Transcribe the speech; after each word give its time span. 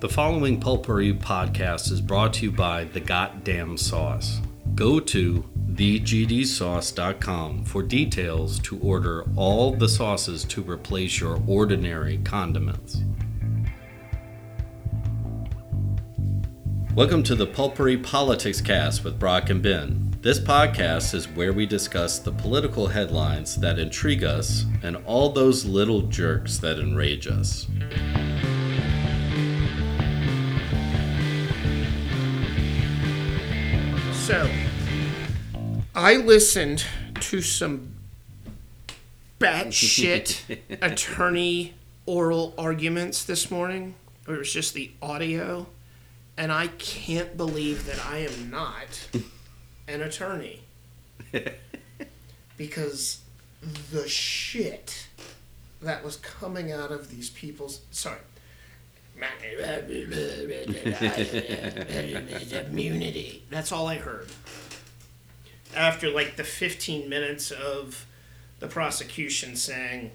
The 0.00 0.08
following 0.08 0.60
Pulpery 0.60 1.12
podcast 1.18 1.90
is 1.90 2.00
brought 2.00 2.34
to 2.34 2.44
you 2.44 2.52
by 2.52 2.84
The 2.84 3.00
Goddamn 3.00 3.76
Sauce. 3.76 4.40
Go 4.76 5.00
to 5.00 5.44
thegdsauce.com 5.72 7.64
for 7.64 7.82
details 7.82 8.60
to 8.60 8.78
order 8.78 9.24
all 9.34 9.72
the 9.72 9.88
sauces 9.88 10.44
to 10.44 10.62
replace 10.62 11.18
your 11.18 11.42
ordinary 11.48 12.18
condiments. 12.18 13.02
Welcome 16.94 17.24
to 17.24 17.34
the 17.34 17.48
Pulpery 17.48 18.00
Politics 18.00 18.60
Cast 18.60 19.02
with 19.02 19.18
Brock 19.18 19.50
and 19.50 19.60
Ben. 19.60 20.16
This 20.20 20.38
podcast 20.38 21.12
is 21.12 21.26
where 21.26 21.52
we 21.52 21.66
discuss 21.66 22.20
the 22.20 22.30
political 22.30 22.86
headlines 22.86 23.56
that 23.56 23.80
intrigue 23.80 24.22
us 24.22 24.64
and 24.80 24.96
all 25.06 25.30
those 25.30 25.64
little 25.64 26.02
jerks 26.02 26.58
that 26.58 26.78
enrage 26.78 27.26
us. 27.26 27.66
So, 34.28 34.46
I 35.94 36.16
listened 36.16 36.84
to 37.18 37.40
some 37.40 37.94
batshit 39.40 40.58
attorney 40.82 41.72
oral 42.04 42.52
arguments 42.58 43.24
this 43.24 43.50
morning. 43.50 43.94
It 44.28 44.32
was 44.32 44.52
just 44.52 44.74
the 44.74 44.90
audio, 45.00 45.66
and 46.36 46.52
I 46.52 46.66
can't 46.66 47.38
believe 47.38 47.86
that 47.86 48.04
I 48.04 48.18
am 48.18 48.50
not 48.50 49.08
an 49.88 50.02
attorney 50.02 50.60
because 52.58 53.20
the 53.90 54.06
shit 54.06 55.08
that 55.80 56.04
was 56.04 56.16
coming 56.16 56.70
out 56.70 56.90
of 56.92 57.08
these 57.08 57.30
people's 57.30 57.80
sorry 57.90 58.18
immunity. 62.70 63.44
That's 63.50 63.72
all 63.72 63.86
I 63.86 63.96
heard. 63.96 64.28
After 65.76 66.10
like 66.10 66.36
the 66.36 66.44
15 66.44 67.08
minutes 67.08 67.50
of 67.50 68.06
the 68.60 68.66
prosecution 68.66 69.56
saying, 69.56 70.10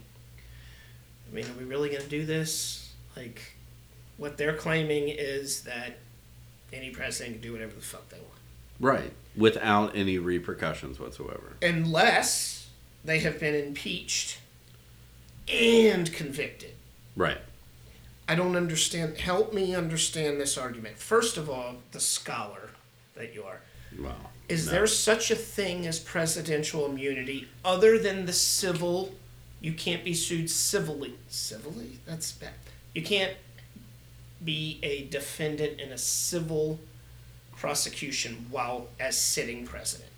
I 1.29 1.35
mean, 1.35 1.45
are 1.45 1.53
we 1.57 1.63
really 1.63 1.89
going 1.89 2.01
to 2.01 2.09
do 2.09 2.25
this? 2.25 2.93
Like, 3.15 3.55
what 4.17 4.37
they're 4.37 4.57
claiming 4.57 5.09
is 5.09 5.61
that 5.61 5.97
any 6.71 6.89
president 6.89 7.35
can 7.35 7.41
do 7.41 7.53
whatever 7.53 7.73
the 7.73 7.81
fuck 7.81 8.09
they 8.09 8.17
want. 8.17 8.29
Right. 8.79 9.13
Without 9.35 9.95
any 9.95 10.17
repercussions 10.17 10.99
whatsoever. 10.99 11.53
Unless 11.61 12.69
they 13.05 13.19
have 13.19 13.39
been 13.39 13.55
impeached 13.55 14.39
and 15.47 16.11
convicted. 16.11 16.73
Right. 17.15 17.37
I 18.27 18.35
don't 18.35 18.55
understand. 18.55 19.17
Help 19.17 19.53
me 19.53 19.75
understand 19.75 20.39
this 20.39 20.57
argument. 20.57 20.97
First 20.97 21.37
of 21.37 21.49
all, 21.49 21.75
the 21.91 21.99
scholar 21.99 22.69
that 23.15 23.33
you 23.33 23.43
are. 23.43 23.59
Wow. 23.99 24.15
Is 24.49 24.65
No. 24.65 24.71
there 24.73 24.87
such 24.87 25.29
a 25.31 25.35
thing 25.35 25.85
as 25.85 25.99
presidential 25.99 26.85
immunity 26.85 27.47
other 27.63 27.97
than 27.99 28.25
the 28.25 28.33
civil? 28.33 29.13
You 29.61 29.73
can't 29.73 30.03
be 30.03 30.13
sued 30.13 30.49
civilly. 30.49 31.15
Civilly? 31.29 31.99
That's 32.05 32.31
bad. 32.31 32.53
You 32.93 33.01
can't 33.03 33.35
be 34.43 34.79
a 34.83 35.05
defendant 35.07 35.79
in 35.79 35.91
a 35.91 35.97
civil 35.97 36.79
prosecution 37.55 38.47
while 38.49 38.87
as 38.99 39.17
sitting 39.17 39.65
president. 39.65 40.09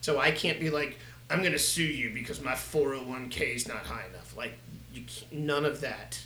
So 0.00 0.20
I 0.20 0.30
can't 0.30 0.60
be 0.60 0.70
like, 0.70 0.98
I'm 1.30 1.40
going 1.40 1.52
to 1.52 1.58
sue 1.58 1.82
you 1.82 2.10
because 2.12 2.40
my 2.42 2.52
401k 2.52 3.56
is 3.56 3.66
not 3.66 3.86
high 3.86 4.04
enough. 4.10 4.36
Like, 4.36 4.52
you 4.92 5.02
none 5.32 5.64
of 5.64 5.80
that. 5.80 6.20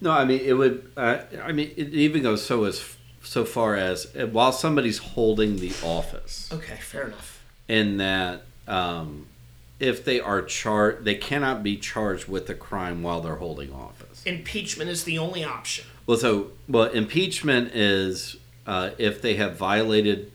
No, 0.00 0.10
I 0.10 0.24
mean 0.24 0.40
it 0.40 0.52
would. 0.54 0.90
Uh, 0.96 1.18
I 1.42 1.52
mean 1.52 1.72
it 1.76 1.94
even 1.94 2.22
goes 2.22 2.44
so 2.44 2.64
as 2.64 2.96
so 3.22 3.44
far 3.44 3.74
as 3.76 4.06
uh, 4.16 4.26
while 4.26 4.52
somebody's 4.52 4.98
holding 4.98 5.56
the 5.56 5.72
office, 5.82 6.48
Okay, 6.52 6.76
fair 6.76 7.08
enough. 7.08 7.42
in 7.68 7.96
that 7.96 8.42
um, 8.68 9.26
if 9.80 10.04
they 10.04 10.20
are 10.20 10.42
charged, 10.42 11.04
they 11.04 11.14
cannot 11.14 11.62
be 11.62 11.76
charged 11.76 12.28
with 12.28 12.48
a 12.50 12.54
crime 12.54 13.02
while 13.02 13.20
they're 13.20 13.36
holding 13.36 13.72
office. 13.72 14.22
Impeachment 14.24 14.88
is 14.90 15.04
the 15.04 15.18
only 15.18 15.44
option. 15.44 15.84
Well, 16.06 16.16
so 16.18 16.52
well, 16.68 16.84
impeachment 16.84 17.74
is 17.74 18.36
uh, 18.66 18.90
if 18.98 19.20
they 19.22 19.34
have 19.34 19.56
violated 19.56 20.30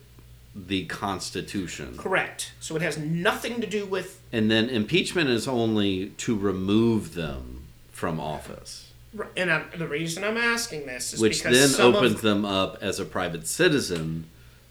the 0.53 0.85
Constitution, 0.85 1.95
Correct. 1.97 2.51
So 2.59 2.75
it 2.75 2.81
has 2.81 2.97
nothing 2.97 3.61
to 3.61 3.67
do 3.67 3.85
with 3.85 4.21
and 4.33 4.51
then 4.51 4.69
impeachment 4.69 5.29
is 5.29 5.47
only 5.47 6.09
to 6.17 6.37
remove 6.37 7.13
them 7.13 7.63
from 7.91 8.19
office. 8.19 8.90
And 9.35 9.51
I'm, 9.51 9.65
the 9.77 9.87
reason 9.87 10.23
I'm 10.23 10.37
asking 10.37 10.85
this 10.85 11.13
is 11.13 11.19
which 11.19 11.43
because 11.43 11.73
then 11.75 11.85
opens 11.85 12.15
of, 12.15 12.21
them 12.21 12.45
up 12.45 12.77
as 12.81 12.99
a 12.99 13.05
private 13.05 13.45
citizen 13.47 14.25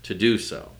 to 0.04 0.14
do 0.14 0.38
so. 0.38 0.70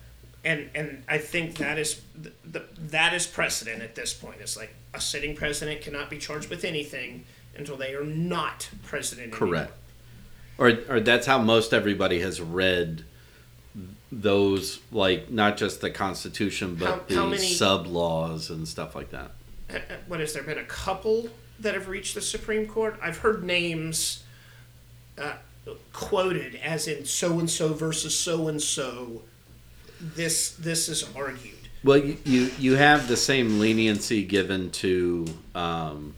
and 0.43 0.69
and 0.73 1.03
I 1.07 1.19
think 1.19 1.57
that 1.57 1.77
is 1.77 2.01
the, 2.19 2.31
the, 2.43 2.63
that 2.89 3.13
is 3.13 3.27
precedent 3.27 3.83
at 3.83 3.93
this 3.93 4.13
point. 4.15 4.37
It's 4.41 4.57
like 4.57 4.73
a 4.95 4.99
sitting 5.01 5.35
president 5.35 5.81
cannot 5.81 6.09
be 6.09 6.17
charged 6.17 6.49
with 6.49 6.65
anything 6.65 7.23
until 7.55 7.77
they 7.77 7.93
are 7.93 8.03
not 8.03 8.69
president. 8.83 9.31
Correct. 9.31 9.71
Or, 10.57 10.73
or 10.89 10.99
that's 10.99 11.27
how 11.27 11.37
most 11.37 11.73
everybody 11.73 12.19
has 12.21 12.41
read 12.41 13.03
those, 14.11 14.79
like 14.91 15.29
not 15.29 15.57
just 15.57 15.81
the 15.81 15.89
Constitution, 15.89 16.75
but 16.75 16.87
How- 16.87 16.99
the 17.07 17.15
how 17.15 17.25
many- 17.27 17.53
sub 17.53 17.87
laws 17.87 18.49
and 18.49 18.67
stuff 18.67 18.95
like 18.95 19.11
that. 19.11 19.31
anymore. 19.69 19.85
Uh, 19.89 19.93
uh, 19.93 19.97
What 20.07 20.19
has 20.19 20.33
there 20.33 20.43
been 20.43 20.57
a 20.57 20.63
couple 20.63 21.29
that 21.61 21.73
have 21.73 21.87
reached 21.87 22.15
the 22.15 22.21
Supreme 22.21 22.67
Court? 22.67 22.97
I've 23.01 23.19
heard 23.19 23.43
names 23.43 24.23
uh, 25.17 25.33
quoted 25.93 26.55
as 26.55 26.87
in 26.87 27.05
so 27.05 27.39
and 27.39 27.49
so 27.49 27.73
versus 27.73 28.17
so 28.17 28.47
and 28.47 28.61
so. 28.61 29.21
This 29.99 30.51
this 30.51 30.89
is 30.89 31.07
argued. 31.15 31.55
Well, 31.83 31.97
you, 31.97 32.51
you, 32.59 32.75
have 32.75 33.07
the 33.07 33.17
same 33.17 33.59
leniency 33.59 34.23
given 34.23 34.69
to 34.71 35.25
um, 35.55 36.15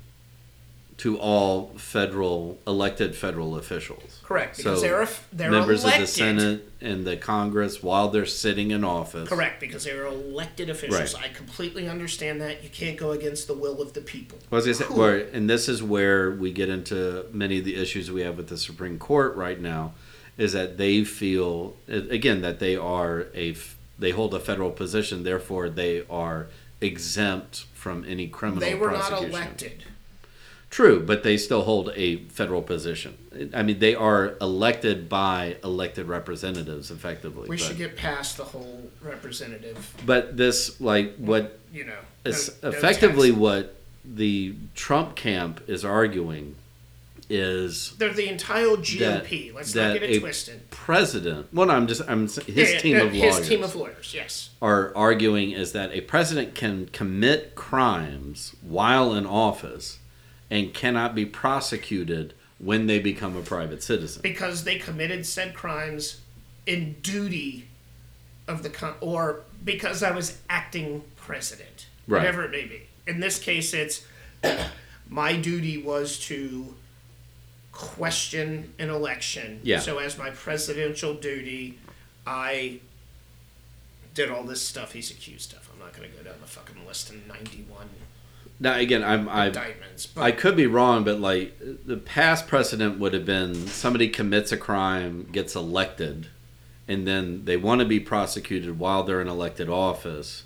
to 0.97 1.17
all 1.17 1.71
federal 1.77 2.59
elected 2.67 3.15
federal 3.15 3.57
officials. 3.57 4.12
Correct, 4.23 4.57
because 4.57 4.79
So, 4.79 4.87
they're 4.87 5.07
they're 5.33 5.51
members 5.51 5.83
elected. 5.83 6.03
of 6.03 6.07
the 6.07 6.13
Senate 6.13 6.71
and 6.79 7.05
the 7.05 7.17
Congress 7.17 7.83
while 7.83 8.07
they're 8.09 8.25
sitting 8.25 8.71
in 8.71 8.83
office. 8.83 9.27
Correct, 9.27 9.59
because 9.59 9.83
they're 9.83 10.05
elected 10.05 10.69
officials. 10.69 11.13
Right. 11.13 11.25
I 11.25 11.27
completely 11.33 11.89
understand 11.89 12.39
that. 12.41 12.63
You 12.63 12.69
can't 12.69 12.97
go 12.97 13.11
against 13.11 13.47
the 13.47 13.53
will 13.53 13.81
of 13.81 13.93
the 13.93 14.01
people. 14.01 14.39
Well, 14.49 14.65
as 14.65 14.81
I 14.81 14.85
Cool. 14.85 15.03
and 15.33 15.49
this 15.49 15.67
is 15.67 15.83
where 15.83 16.31
we 16.31 16.51
get 16.53 16.69
into 16.69 17.25
many 17.33 17.59
of 17.59 17.65
the 17.65 17.75
issues 17.75 18.09
we 18.11 18.21
have 18.21 18.37
with 18.37 18.47
the 18.47 18.57
Supreme 18.57 18.97
Court 18.97 19.35
right 19.35 19.59
now, 19.59 19.93
is 20.37 20.53
that 20.53 20.77
they 20.77 21.03
feel 21.03 21.75
again 21.87 22.41
that 22.41 22.59
they 22.59 22.75
are 22.75 23.27
a 23.35 23.55
they 23.99 24.11
hold 24.11 24.33
a 24.33 24.39
federal 24.39 24.71
position, 24.71 25.23
therefore 25.23 25.69
they 25.69 26.03
are 26.09 26.47
exempt 26.81 27.65
from 27.73 28.05
any 28.07 28.27
criminal. 28.27 28.61
They 28.61 28.75
were 28.75 28.91
not 28.91 29.21
elected. 29.23 29.83
True, 30.73 31.03
but 31.05 31.21
they 31.21 31.37
still 31.37 31.61
hold 31.61 31.91
a 31.95 32.15
federal 32.29 32.63
position. 32.63 33.15
I 33.53 33.61
mean, 33.61 33.77
they 33.77 33.93
are 33.93 34.35
elected 34.41 35.07
by 35.07 35.57
elected 35.63 36.07
representatives, 36.07 36.89
effectively. 36.89 37.47
We 37.47 37.57
but, 37.57 37.63
should 37.63 37.77
get 37.77 37.95
past 37.95 38.37
the 38.37 38.43
whole 38.43 38.89
representative, 38.99 39.93
but 40.03 40.35
this, 40.35 40.81
like, 40.81 41.15
what 41.17 41.59
you 41.71 41.85
know. 41.85 41.99
it's 42.25 42.49
no- 42.63 42.71
no 42.71 42.75
effectively 42.75 43.29
tax- 43.29 43.39
what 43.39 43.75
the 44.03 44.55
Trump 44.73 45.15
camp 45.15 45.61
is 45.67 45.85
arguing 45.85 46.55
is 47.29 47.91
They're 47.99 48.11
the 48.11 48.27
entire 48.27 48.65
GOP. 48.65 49.53
Let's 49.53 49.73
that 49.73 49.89
not 49.89 49.99
get 49.99 50.09
it 50.09 50.21
twisted. 50.21 50.71
president. 50.71 51.53
Well, 51.53 51.67
no, 51.67 51.75
I'm 51.75 51.85
just 51.85 52.01
I'm 52.07 52.21
his 52.21 52.47
yeah, 52.47 52.79
team 52.79 52.95
yeah, 52.95 53.03
of 53.03 53.11
his 53.11 53.21
lawyers 53.21 53.37
His 53.37 53.47
team 53.47 53.63
of 53.63 53.75
lawyers. 53.75 54.11
Yes. 54.15 54.49
are 54.59 54.91
arguing 54.95 55.51
is 55.51 55.71
that 55.73 55.91
a 55.91 56.01
president 56.01 56.55
can 56.55 56.87
commit 56.87 57.53
crimes 57.53 58.55
while 58.63 59.13
in 59.13 59.27
office 59.27 59.99
and 60.53 60.71
cannot 60.71 61.15
be 61.15 61.25
prosecuted 61.25 62.31
when 62.59 62.85
they 62.85 62.99
become 62.99 63.35
a 63.35 63.41
private 63.41 63.81
citizen. 63.81 64.21
because 64.21 64.63
they 64.63 64.77
committed 64.77 65.25
said 65.25 65.53
crimes 65.55 66.21
in 66.67 66.93
duty 67.01 67.67
of 68.47 68.61
the 68.61 68.69
con- 68.69 68.93
or 69.01 69.41
because 69.65 70.03
I 70.03 70.11
was 70.11 70.37
acting 70.49 71.03
president, 71.15 71.87
Right. 72.07 72.19
whatever 72.19 72.43
it 72.45 72.51
may 72.51 72.65
be. 72.65 72.83
In 73.07 73.19
this 73.19 73.39
case, 73.39 73.73
it's 73.73 74.05
my 75.09 75.35
duty 75.35 75.77
was 75.81 76.19
to 76.27 76.75
question 77.71 78.73
an 78.77 78.89
election. 78.91 79.59
Yeah. 79.63 79.79
So 79.79 79.97
as 79.97 80.17
my 80.17 80.29
presidential 80.29 81.15
duty, 81.15 81.79
I 82.27 82.79
did 84.13 84.29
all 84.29 84.43
this 84.43 84.61
stuff 84.61 84.93
he's 84.93 85.09
accused 85.09 85.53
of. 85.53 85.67
I'm 85.73 85.79
not 85.79 85.93
going 85.97 86.09
to 86.11 86.15
go 86.15 86.23
down 86.23 86.35
the 86.39 86.47
fucking 86.47 86.85
list 86.85 87.11
in 87.11 87.27
91 87.27 87.89
Now, 88.63 88.77
again, 88.77 89.03
I'm 89.03 89.27
I 89.27 89.47
indictments, 89.47 90.05
but 90.05 90.21
I 90.21 90.31
could 90.31 90.55
be 90.55 90.67
wrong, 90.67 91.03
but 91.03 91.19
like 91.19 91.59
the 91.59 91.97
past 91.97 92.47
precedent 92.47 92.97
would 92.97 93.13
have 93.13 93.25
been 93.25 93.67
somebody 93.67 94.07
commits 94.07 94.53
a 94.53 94.57
crime, 94.57 95.27
gets 95.33 95.53
elected, 95.53 96.27
and 96.87 97.05
then 97.05 97.43
they 97.43 97.57
want 97.57 97.79
to 97.81 97.85
be 97.85 97.99
prosecuted 97.99 98.79
while 98.79 99.03
they're 99.03 99.19
in 99.19 99.27
elected 99.27 99.67
office, 99.67 100.43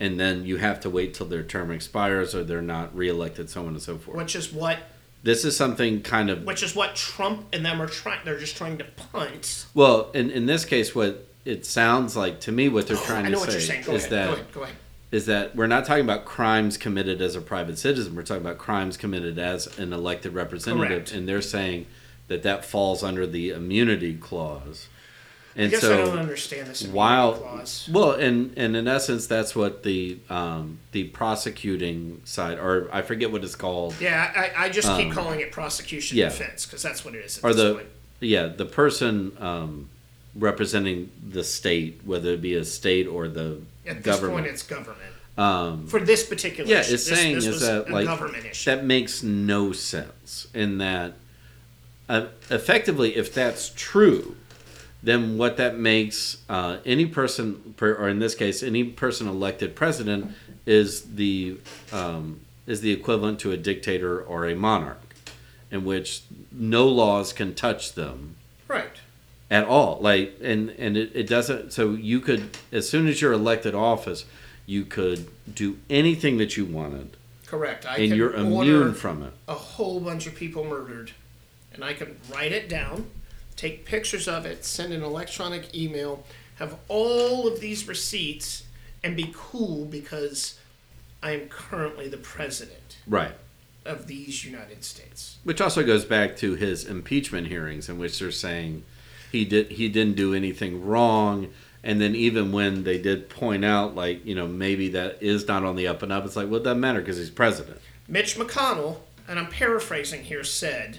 and 0.00 0.18
then 0.18 0.44
you 0.44 0.56
have 0.56 0.80
to 0.80 0.90
wait 0.90 1.14
till 1.14 1.26
their 1.26 1.44
term 1.44 1.70
expires 1.70 2.34
or 2.34 2.42
they're 2.42 2.60
not 2.60 2.92
reelected, 2.92 3.48
so 3.48 3.60
on 3.60 3.68
and 3.68 3.82
so 3.82 3.98
forth. 3.98 4.16
which 4.16 4.34
is 4.34 4.52
what 4.52 4.80
this 5.22 5.44
is 5.44 5.56
something 5.56 6.02
kind 6.02 6.28
of 6.28 6.42
which 6.42 6.64
is 6.64 6.74
what 6.74 6.96
Trump 6.96 7.46
and 7.52 7.64
them 7.64 7.80
are 7.80 7.86
trying. 7.86 8.18
They're 8.24 8.36
just 8.36 8.56
trying 8.56 8.78
to 8.78 8.84
punt. 8.84 9.66
well. 9.74 10.10
In 10.12 10.32
in 10.32 10.46
this 10.46 10.64
case, 10.64 10.92
what 10.92 11.24
it 11.44 11.64
sounds 11.64 12.16
like 12.16 12.40
to 12.40 12.50
me, 12.50 12.68
what 12.68 12.88
they're 12.88 12.96
oh, 12.96 13.04
trying 13.04 13.26
I 13.26 13.28
know 13.28 13.34
to 13.34 13.40
what 13.40 13.52
you're 13.52 13.60
say 13.60 13.74
saying. 13.74 13.84
Go 13.84 13.92
is 13.92 14.06
ahead. 14.06 14.12
that 14.12 14.26
go 14.26 14.32
ahead. 14.32 14.52
Go 14.54 14.62
ahead. 14.62 14.76
Is 15.12 15.26
that 15.26 15.56
we're 15.56 15.66
not 15.66 15.84
talking 15.84 16.04
about 16.04 16.24
crimes 16.24 16.76
committed 16.76 17.20
as 17.20 17.34
a 17.34 17.40
private 17.40 17.78
citizen. 17.78 18.14
We're 18.14 18.22
talking 18.22 18.44
about 18.44 18.58
crimes 18.58 18.96
committed 18.96 19.38
as 19.38 19.78
an 19.78 19.92
elected 19.92 20.34
representative, 20.34 20.88
Correct. 20.88 21.12
and 21.12 21.28
they're 21.28 21.42
saying 21.42 21.86
that 22.28 22.42
that 22.44 22.64
falls 22.64 23.02
under 23.02 23.26
the 23.26 23.50
immunity 23.50 24.14
clause. 24.14 24.86
I 25.56 25.62
And 25.62 25.70
guess 25.72 25.80
so, 25.80 25.94
I 25.94 26.06
don't 26.06 26.18
understand 26.20 26.68
this 26.68 26.82
immunity 26.82 26.96
while 26.96 27.32
clause. 27.32 27.88
well, 27.92 28.12
and 28.12 28.56
and 28.56 28.76
in 28.76 28.86
essence, 28.86 29.26
that's 29.26 29.56
what 29.56 29.82
the 29.82 30.18
um, 30.30 30.78
the 30.92 31.04
prosecuting 31.08 32.20
side, 32.24 32.58
or 32.60 32.88
I 32.92 33.02
forget 33.02 33.32
what 33.32 33.42
it's 33.42 33.56
called, 33.56 33.96
Yeah, 34.00 34.30
I, 34.56 34.66
I 34.66 34.68
just 34.68 34.86
keep 34.96 35.08
Um, 35.08 35.12
calling 35.12 35.40
it 35.40 35.50
prosecution 35.50 36.18
yeah. 36.18 36.28
defense 36.28 36.66
because 36.66 36.82
that's 36.84 37.04
what 37.04 37.16
it 37.16 37.24
is 37.24 37.40
or 37.42 37.52
the 37.52 37.74
point. 37.74 37.88
yeah 38.20 38.46
the 38.46 38.64
person 38.64 39.32
um, 39.40 39.88
representing 40.36 41.10
the 41.28 41.42
state, 41.42 42.00
whether 42.04 42.30
it 42.34 42.40
be 42.42 42.54
a 42.54 42.64
state 42.64 43.08
or 43.08 43.26
the 43.26 43.60
At 43.90 44.02
this 44.02 44.16
government. 44.16 44.44
point, 44.44 44.52
it's 44.52 44.62
government. 44.62 45.12
um, 45.36 45.86
For 45.86 46.00
this 46.00 46.24
particular 46.24 46.70
yeah, 46.70 46.80
issue, 46.80 46.94
it's 46.94 47.06
this, 47.08 47.18
saying 47.18 47.34
this 47.36 47.46
is 47.46 47.60
that 47.60 47.90
like 47.90 48.06
government 48.06 48.46
issue. 48.46 48.70
that 48.70 48.84
makes 48.84 49.22
no 49.22 49.72
sense 49.72 50.46
in 50.54 50.78
that 50.78 51.14
uh, 52.08 52.26
effectively, 52.50 53.16
if 53.16 53.32
that's 53.32 53.72
true, 53.76 54.36
then 55.02 55.38
what 55.38 55.56
that 55.56 55.78
makes 55.78 56.38
uh, 56.48 56.78
any 56.84 57.06
person, 57.06 57.74
per- 57.76 57.94
or 57.94 58.08
in 58.08 58.18
this 58.18 58.34
case, 58.34 58.62
any 58.62 58.84
person 58.84 59.28
elected 59.28 59.74
president, 59.76 60.32
is 60.66 61.02
the 61.14 61.58
um, 61.92 62.40
is 62.66 62.80
the 62.80 62.92
equivalent 62.92 63.40
to 63.40 63.50
a 63.52 63.56
dictator 63.56 64.20
or 64.20 64.46
a 64.46 64.54
monarch, 64.54 65.14
in 65.70 65.84
which 65.84 66.22
no 66.52 66.86
laws 66.86 67.32
can 67.32 67.54
touch 67.54 67.94
them 67.94 68.36
right. 68.68 69.00
At 69.50 69.64
all. 69.64 69.98
Like 70.00 70.36
and 70.42 70.70
and 70.70 70.96
it, 70.96 71.12
it 71.14 71.26
doesn't 71.28 71.72
so 71.72 71.92
you 71.92 72.20
could 72.20 72.56
as 72.72 72.88
soon 72.88 73.08
as 73.08 73.20
you're 73.20 73.32
elected 73.32 73.74
office 73.74 74.24
you 74.66 74.84
could 74.84 75.28
do 75.52 75.78
anything 75.90 76.38
that 76.38 76.56
you 76.56 76.64
wanted. 76.64 77.16
Correct. 77.46 77.84
I 77.84 77.96
and 77.96 78.10
can 78.10 78.16
you're 78.16 78.34
immune 78.34 78.94
from 78.94 79.24
it. 79.24 79.32
a 79.48 79.54
whole 79.54 79.98
bunch 79.98 80.28
of 80.28 80.36
people 80.36 80.64
murdered, 80.64 81.10
and 81.74 81.82
I 81.82 81.94
can 81.94 82.20
write 82.32 82.52
it 82.52 82.68
down, 82.68 83.10
take 83.56 83.84
pictures 83.84 84.28
of 84.28 84.46
it, 84.46 84.64
send 84.64 84.92
an 84.92 85.02
electronic 85.02 85.74
email, 85.74 86.22
have 86.56 86.76
all 86.86 87.48
of 87.48 87.58
these 87.58 87.88
receipts, 87.88 88.62
and 89.02 89.16
be 89.16 89.32
cool 89.34 89.86
because 89.86 90.60
I 91.20 91.32
am 91.32 91.48
currently 91.48 92.06
the 92.06 92.16
president 92.16 92.98
right. 93.08 93.32
of 93.84 94.06
these 94.06 94.44
United 94.44 94.84
States. 94.84 95.38
which 95.42 95.60
also 95.60 95.82
goes 95.84 96.04
back 96.04 96.36
to 96.36 96.54
his 96.54 96.84
impeachment 96.84 97.48
hearings 97.48 97.88
in 97.88 97.98
which 97.98 98.20
they're 98.20 98.30
saying 98.30 98.84
he 99.30 99.44
did 99.44 99.70
he 99.70 99.88
didn't 99.88 100.16
do 100.16 100.34
anything 100.34 100.84
wrong 100.84 101.48
and 101.82 102.00
then 102.00 102.14
even 102.14 102.52
when 102.52 102.84
they 102.84 102.98
did 102.98 103.28
point 103.28 103.64
out 103.64 103.94
like 103.94 104.24
you 104.26 104.34
know 104.34 104.46
maybe 104.46 104.88
that 104.88 105.22
is 105.22 105.46
not 105.48 105.64
on 105.64 105.76
the 105.76 105.86
up 105.86 106.02
and 106.02 106.12
up 106.12 106.24
it's 106.24 106.36
like 106.36 106.48
well 106.48 106.60
it 106.60 106.64
doesn't 106.64 106.80
matter 106.80 107.00
because 107.00 107.16
he's 107.16 107.30
president 107.30 107.80
Mitch 108.10 108.36
McConnell, 108.36 108.96
and 109.28 109.38
I'm 109.38 109.46
paraphrasing 109.46 110.24
here, 110.24 110.42
said, 110.42 110.98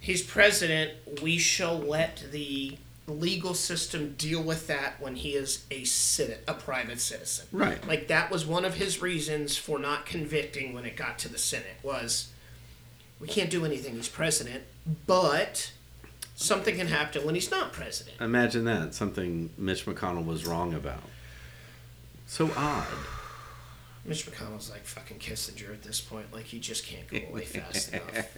He's 0.00 0.22
president. 0.22 0.92
We 1.20 1.36
shall 1.36 1.76
let 1.78 2.24
the 2.32 2.78
legal 3.06 3.54
system 3.54 4.14
deal 4.16 4.42
with 4.42 4.66
that 4.68 5.00
when 5.00 5.16
he 5.16 5.34
is 5.34 5.64
a 5.70 5.82
citi- 5.82 6.38
a 6.48 6.54
private 6.54 7.00
citizen. 7.00 7.46
Right. 7.52 7.86
Like 7.86 8.08
that 8.08 8.30
was 8.30 8.46
one 8.46 8.64
of 8.64 8.74
his 8.74 9.02
reasons 9.02 9.56
for 9.56 9.78
not 9.78 10.06
convicting 10.06 10.72
when 10.72 10.86
it 10.86 10.96
got 10.96 11.18
to 11.20 11.28
the 11.28 11.38
Senate 11.38 11.76
was 11.82 12.28
we 13.20 13.28
can't 13.28 13.50
do 13.50 13.64
anything 13.64 13.94
he's 13.94 14.08
president, 14.08 14.64
but 15.06 15.72
something 16.36 16.76
can 16.76 16.86
happen 16.86 17.24
when 17.26 17.34
he's 17.34 17.50
not 17.50 17.72
president. 17.72 18.20
imagine 18.20 18.64
that 18.64 18.94
something 18.94 19.50
mitch 19.58 19.84
mcconnell 19.86 20.24
was 20.24 20.46
wrong 20.46 20.72
about 20.74 21.02
so 22.26 22.50
odd 22.56 22.86
Mitch 24.04 24.24
McConnell's 24.30 24.70
like 24.70 24.84
fucking 24.84 25.18
Kissinger 25.18 25.72
at 25.72 25.82
this 25.82 26.00
point. 26.00 26.32
Like 26.32 26.44
he 26.44 26.60
just 26.60 26.86
can't 26.86 27.08
go 27.08 27.18
away 27.28 27.44
fast 27.44 27.92
enough. 27.92 28.28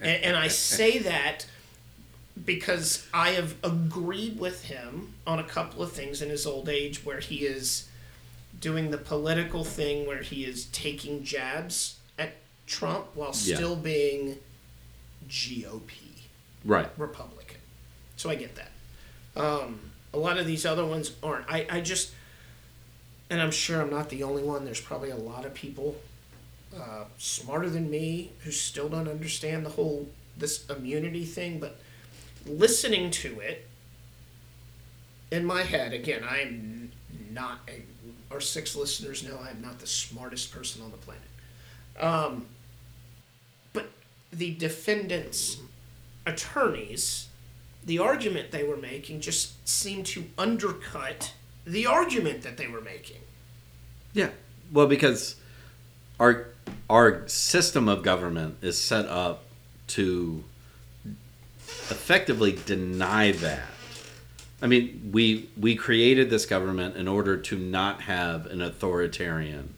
And, 0.00 0.24
and 0.24 0.36
I 0.36 0.46
say 0.46 0.98
that 1.00 1.44
because 2.44 3.04
I 3.12 3.30
have 3.30 3.56
agreed 3.64 4.38
with 4.38 4.66
him 4.66 5.14
on 5.26 5.40
a 5.40 5.42
couple 5.44 5.82
of 5.82 5.90
things 5.90 6.22
in 6.22 6.30
his 6.30 6.46
old 6.46 6.68
age 6.68 7.04
where 7.04 7.18
he 7.18 7.38
is 7.38 7.88
doing 8.60 8.92
the 8.92 8.96
political 8.98 9.64
thing 9.64 10.06
where 10.06 10.22
he 10.22 10.44
is 10.44 10.66
taking 10.66 11.24
jabs 11.24 11.96
at 12.16 12.34
Trump 12.68 13.06
while 13.14 13.34
Yeah. 13.42 13.56
still 13.56 13.74
being 13.74 14.38
GOP. 15.28 15.90
Right 16.64 16.88
Republican. 16.96 17.58
So 18.16 18.30
I 18.30 18.34
get 18.34 18.56
that. 18.56 18.70
Um, 19.36 19.80
a 20.14 20.18
lot 20.18 20.38
of 20.38 20.46
these 20.46 20.66
other 20.66 20.84
ones 20.84 21.12
aren't. 21.22 21.50
I, 21.50 21.66
I 21.70 21.80
just, 21.80 22.12
and 23.30 23.40
I'm 23.40 23.50
sure 23.50 23.80
I'm 23.80 23.90
not 23.90 24.10
the 24.10 24.22
only 24.22 24.42
one. 24.42 24.64
There's 24.64 24.80
probably 24.80 25.10
a 25.10 25.16
lot 25.16 25.44
of 25.44 25.54
people 25.54 25.96
uh, 26.76 27.04
smarter 27.18 27.68
than 27.70 27.90
me 27.90 28.32
who 28.40 28.50
still 28.50 28.88
don't 28.88 29.08
understand 29.08 29.64
the 29.64 29.70
whole 29.70 30.08
this 30.36 30.68
immunity 30.68 31.24
thing. 31.24 31.58
But 31.58 31.78
listening 32.46 33.10
to 33.12 33.40
it 33.40 33.66
in 35.30 35.44
my 35.44 35.62
head, 35.62 35.92
again, 35.92 36.22
I 36.28 36.40
am 36.40 36.92
not. 37.30 37.60
A, 37.68 37.82
our 38.32 38.40
six 38.40 38.74
listeners 38.74 39.22
know 39.22 39.38
I 39.42 39.50
am 39.50 39.60
not 39.60 39.78
the 39.78 39.86
smartest 39.86 40.52
person 40.52 40.82
on 40.82 40.90
the 40.90 40.96
planet. 40.96 41.22
Um, 42.00 42.46
but 43.72 43.90
the 44.32 44.54
defendants 44.54 45.58
attorneys, 46.26 47.28
the 47.84 47.98
argument 47.98 48.50
they 48.50 48.62
were 48.64 48.76
making 48.76 49.20
just 49.20 49.66
seemed 49.68 50.06
to 50.06 50.24
undercut 50.38 51.32
the 51.66 51.86
argument 51.86 52.42
that 52.42 52.56
they 52.56 52.66
were 52.66 52.80
making. 52.80 53.20
Yeah. 54.12 54.30
Well, 54.72 54.86
because 54.86 55.36
our 56.20 56.46
our 56.88 57.26
system 57.28 57.88
of 57.88 58.02
government 58.02 58.56
is 58.62 58.78
set 58.80 59.06
up 59.06 59.44
to 59.88 60.44
effectively 61.90 62.58
deny 62.66 63.32
that. 63.32 63.68
I 64.60 64.66
mean, 64.66 65.10
we 65.12 65.48
we 65.56 65.74
created 65.74 66.30
this 66.30 66.46
government 66.46 66.96
in 66.96 67.08
order 67.08 67.36
to 67.36 67.58
not 67.58 68.02
have 68.02 68.46
an 68.46 68.62
authoritarian 68.62 69.74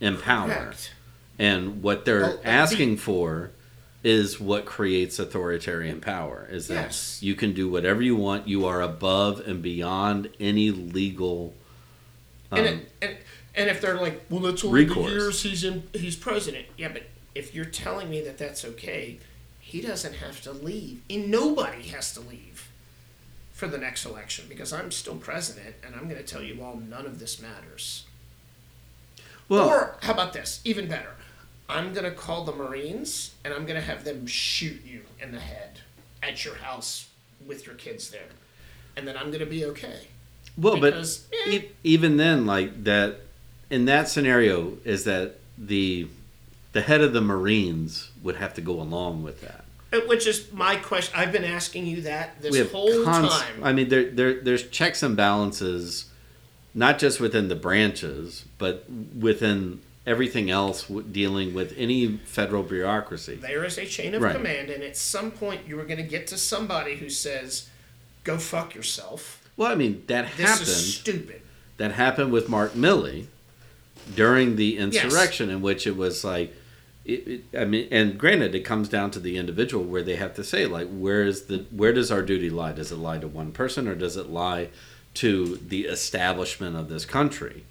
in 0.00 0.16
power. 0.16 0.48
Correct. 0.48 0.92
And 1.38 1.82
what 1.82 2.04
they're 2.04 2.20
Well, 2.22 2.36
the- 2.38 2.46
asking 2.48 2.96
for 2.98 3.50
is 4.04 4.38
what 4.38 4.64
creates 4.64 5.18
authoritarian 5.18 6.00
power. 6.00 6.46
Is 6.50 6.68
that 6.68 6.74
Yes. 6.86 7.18
you 7.22 7.34
can 7.34 7.52
do 7.52 7.68
whatever 7.68 8.00
you 8.00 8.14
want. 8.16 8.46
You 8.48 8.64
are 8.66 8.80
above 8.80 9.40
and 9.40 9.60
beyond 9.62 10.28
any 10.38 10.70
legal. 10.70 11.54
And, 12.50 12.60
um, 12.60 12.66
it, 12.74 12.92
and 13.02 13.16
and 13.54 13.68
if 13.70 13.80
they're 13.80 14.00
like, 14.00 14.22
well, 14.30 14.40
that's 14.40 14.64
only 14.64 14.84
recourse. 14.84 15.06
the 15.06 15.12
years 15.12 15.42
he's 15.42 15.64
in, 15.64 15.82
he's 15.92 16.14
president. 16.14 16.66
Yeah, 16.76 16.88
but 16.92 17.04
if 17.34 17.54
you're 17.56 17.64
telling 17.64 18.08
me 18.08 18.20
that 18.22 18.38
that's 18.38 18.64
okay, 18.64 19.18
he 19.58 19.80
doesn't 19.80 20.14
have 20.14 20.40
to 20.42 20.52
leave, 20.52 21.00
and 21.10 21.28
nobody 21.28 21.82
has 21.88 22.14
to 22.14 22.20
leave 22.20 22.68
for 23.52 23.66
the 23.66 23.76
next 23.78 24.04
election 24.06 24.44
because 24.48 24.72
I'm 24.72 24.92
still 24.92 25.16
president, 25.16 25.74
and 25.84 25.96
I'm 25.96 26.04
going 26.04 26.16
to 26.16 26.22
tell 26.22 26.42
you 26.42 26.62
all 26.62 26.76
none 26.76 27.04
of 27.04 27.18
this 27.18 27.42
matters. 27.42 28.04
well, 29.48 29.68
or 29.68 29.96
how 30.02 30.12
about 30.12 30.32
this? 30.32 30.60
Even 30.64 30.86
better. 30.86 31.14
I'm 31.68 31.92
gonna 31.92 32.10
call 32.10 32.44
the 32.44 32.52
Marines 32.52 33.34
and 33.44 33.52
I'm 33.52 33.66
gonna 33.66 33.80
have 33.80 34.04
them 34.04 34.26
shoot 34.26 34.80
you 34.84 35.02
in 35.20 35.32
the 35.32 35.40
head 35.40 35.80
at 36.22 36.44
your 36.44 36.56
house 36.56 37.08
with 37.46 37.66
your 37.66 37.74
kids 37.76 38.10
there, 38.10 38.28
and 38.96 39.06
then 39.06 39.16
I'm 39.16 39.30
gonna 39.30 39.46
be 39.46 39.64
okay. 39.66 40.08
Well, 40.56 40.74
Because, 40.80 41.18
but 41.18 41.38
eh. 41.54 41.56
e- 41.58 41.68
even 41.84 42.16
then, 42.16 42.44
like 42.46 42.84
that, 42.84 43.20
in 43.70 43.84
that 43.84 44.08
scenario, 44.08 44.78
is 44.84 45.04
that 45.04 45.36
the 45.56 46.08
the 46.72 46.80
head 46.82 47.00
of 47.00 47.12
the 47.12 47.20
Marines 47.20 48.10
would 48.22 48.36
have 48.36 48.54
to 48.54 48.60
go 48.60 48.80
along 48.80 49.22
with 49.22 49.40
that. 49.42 49.64
Uh, 49.92 50.00
Which 50.06 50.26
is 50.26 50.52
my 50.52 50.76
question. 50.76 51.14
I've 51.16 51.32
been 51.32 51.44
asking 51.44 51.86
you 51.86 52.02
that 52.02 52.42
this 52.42 52.70
whole 52.72 53.04
const- 53.04 53.40
time. 53.40 53.62
I 53.64 53.72
mean, 53.72 53.88
there, 53.88 54.10
there 54.10 54.40
there's 54.40 54.68
checks 54.68 55.02
and 55.02 55.16
balances, 55.16 56.06
not 56.74 56.98
just 56.98 57.20
within 57.20 57.48
the 57.48 57.56
branches, 57.56 58.44
but 58.58 58.84
within 58.90 59.80
everything 60.08 60.50
else 60.50 60.86
dealing 61.12 61.52
with 61.54 61.74
any 61.76 62.16
federal 62.24 62.62
bureaucracy. 62.62 63.34
there 63.36 63.64
is 63.64 63.76
a 63.78 63.84
chain 63.84 64.14
of 64.14 64.22
Right. 64.22 64.34
command, 64.34 64.70
and 64.70 64.82
at 64.82 64.96
some 64.96 65.30
point 65.30 65.60
you 65.68 65.78
are 65.78 65.84
gonna 65.84 66.02
get 66.02 66.26
to 66.28 66.38
somebody 66.38 66.96
who 66.96 67.10
says, 67.10 67.68
"Go 68.24 68.38
fuck 68.38 68.74
yourself." 68.74 69.42
Well, 69.56 69.70
I 69.70 69.74
mean, 69.74 70.02
that 70.06 70.26
This 70.36 70.46
happened. 70.48 70.68
is 70.68 70.94
stupid. 70.96 71.42
that 71.76 71.92
happened 71.92 72.32
with 72.32 72.48
Mark 72.48 72.74
Milley 72.74 73.26
during 74.14 74.56
the 74.56 74.78
insurrection, 74.78 75.50
in 75.50 75.60
which 75.60 75.86
it 75.86 75.96
was 75.96 76.24
like, 76.24 76.54
it, 77.04 77.26
it, 77.28 77.44
I 77.58 77.64
mean, 77.64 77.88
and 77.90 78.18
granted, 78.18 78.54
it 78.54 78.60
comes 78.64 78.88
down 78.88 79.10
to 79.12 79.20
the 79.20 79.36
individual 79.36 79.84
where 79.84 80.02
they 80.02 80.16
have 80.16 80.34
to 80.36 80.44
say 80.44 80.66
like, 80.66 80.88
where 80.88 81.24
is 81.24 81.42
the 81.42 81.64
where 81.70 81.92
does 81.92 82.10
our 82.10 82.22
duty 82.22 82.50
lie? 82.50 82.72
Does 82.72 82.90
it 82.92 82.96
lie 82.96 83.18
to 83.18 83.28
one 83.28 83.52
person 83.52 83.86
or 83.88 83.94
does 83.94 84.16
it 84.16 84.28
lie 84.30 84.68
to 85.14 85.56
the 85.56 85.86
establishment 85.86 86.76
of 86.76 86.88
this 86.88 87.04
country? 87.04 87.64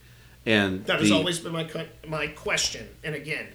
And 0.47 0.85
That 0.85 0.99
has 1.01 1.09
the- 1.09 1.15
always 1.15 1.39
been 1.39 1.51
my 1.51 1.69
my 2.07 2.27
question. 2.27 2.87
And 3.03 3.13
again, 3.13 3.47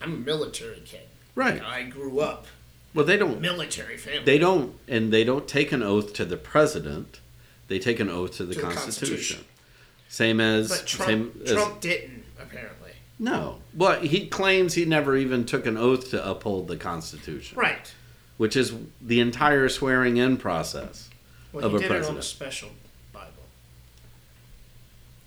I'm 0.00 0.12
a 0.14 0.16
military 0.16 0.82
kid. 0.84 1.02
Right. 1.36 1.62
I 1.62 1.84
grew 1.84 2.18
up 2.18 2.48
Well, 2.92 3.06
they 3.06 3.16
don't. 3.16 3.40
military 3.40 3.96
family. 3.96 4.24
They 4.24 4.36
don't, 4.38 4.74
and 4.88 5.12
they 5.12 5.22
don't 5.22 5.46
take 5.46 5.70
an 5.70 5.82
oath 5.82 6.12
to 6.14 6.24
the 6.24 6.36
president. 6.36 7.20
They 7.68 7.78
take 7.78 8.00
an 8.00 8.10
oath 8.10 8.36
to 8.38 8.44
the, 8.44 8.54
To 8.54 8.60
the 8.60 8.66
Constitution. 8.66 9.06
Constitution. 9.16 9.44
Same 10.08 10.40
as 10.40 10.68
but 10.68 10.86
Trump, 10.86 11.08
same 11.08 11.40
as 11.44 11.52
Trump 11.52 11.80
didn't 11.80 12.24
apparently. 12.38 12.90
no. 13.20 13.60
Well, 13.72 14.00
he 14.00 14.26
claims 14.26 14.74
he 14.74 14.84
never 14.84 15.16
even 15.16 15.44
took 15.46 15.64
an 15.66 15.76
oath 15.78 16.10
to 16.10 16.28
uphold 16.28 16.66
the 16.66 16.76
Constitution, 16.76 17.56
Right. 17.56 17.94
which 18.38 18.56
is 18.56 18.74
the 19.00 19.20
entire 19.20 19.68
swearing-in 19.70 20.36
process. 20.38 21.08
Well, 21.52 21.64
Of 21.64 21.70
he 21.72 21.76
a 21.76 21.80
did 21.82 21.84
it 21.86 21.90
on 21.90 21.96
a 21.96 21.98
president. 22.00 22.24
special. 22.24 22.70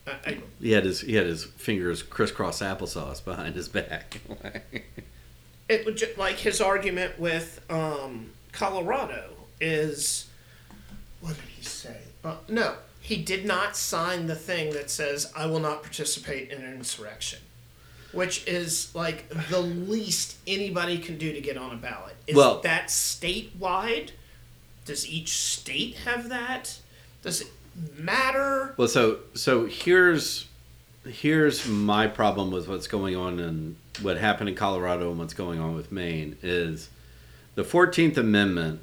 I, 0.07 0.37
He 0.61 0.71
had 0.71 0.85
his 0.85 1.01
he 1.01 1.15
had 1.15 1.25
his 1.25 1.43
fingers 1.43 2.03
crisscross 2.03 2.61
applesauce 2.61 3.23
behind 3.23 3.55
his 3.55 3.67
back. 3.67 4.19
it 5.69 5.85
would 5.85 5.97
ju- 5.97 6.07
like 6.17 6.35
his 6.37 6.61
argument 6.61 7.19
with 7.19 7.59
um, 7.69 8.31
Colorado 8.51 9.29
is 9.59 10.27
what 11.21 11.35
did 11.35 11.45
he 11.57 11.63
say? 11.63 11.97
Uh, 12.23 12.35
no, 12.47 12.75
he 13.01 13.17
did 13.17 13.45
not 13.45 13.75
sign 13.75 14.27
the 14.27 14.35
thing 14.35 14.73
that 14.73 14.89
says 14.89 15.31
I 15.35 15.45
will 15.47 15.59
not 15.59 15.81
participate 15.83 16.51
in 16.51 16.61
an 16.61 16.73
insurrection, 16.73 17.39
which 18.11 18.45
is 18.47 18.93
like 18.93 19.27
the 19.49 19.61
least 19.61 20.37
anybody 20.45 20.97
can 20.99 21.17
do 21.17 21.33
to 21.33 21.41
get 21.41 21.57
on 21.57 21.71
a 21.71 21.77
ballot. 21.77 22.15
Is 22.27 22.35
Well- 22.35 22.61
that 22.61 22.87
statewide? 22.89 24.11
Does 24.85 25.07
each 25.09 25.29
state 25.37 25.95
have 26.05 26.29
that? 26.29 26.77
Does 27.23 27.41
it 27.41 27.47
matter? 27.97 28.73
Well, 28.77 28.87
so 28.87 29.19
so 29.33 29.65
here's 29.65 30.47
here's 31.05 31.67
my 31.67 32.07
problem 32.07 32.51
with 32.51 32.67
what's 32.67 32.87
going 32.87 33.15
on 33.15 33.39
and 33.39 33.75
what 34.01 34.17
happened 34.17 34.49
in 34.49 34.55
Colorado 34.55 35.09
and 35.11 35.19
what's 35.19 35.33
going 35.33 35.59
on 35.59 35.75
with 35.75 35.91
Maine 35.91 36.37
is 36.41 36.89
the 37.55 37.63
Fourteenth 37.63 38.17
Amendment 38.17 38.81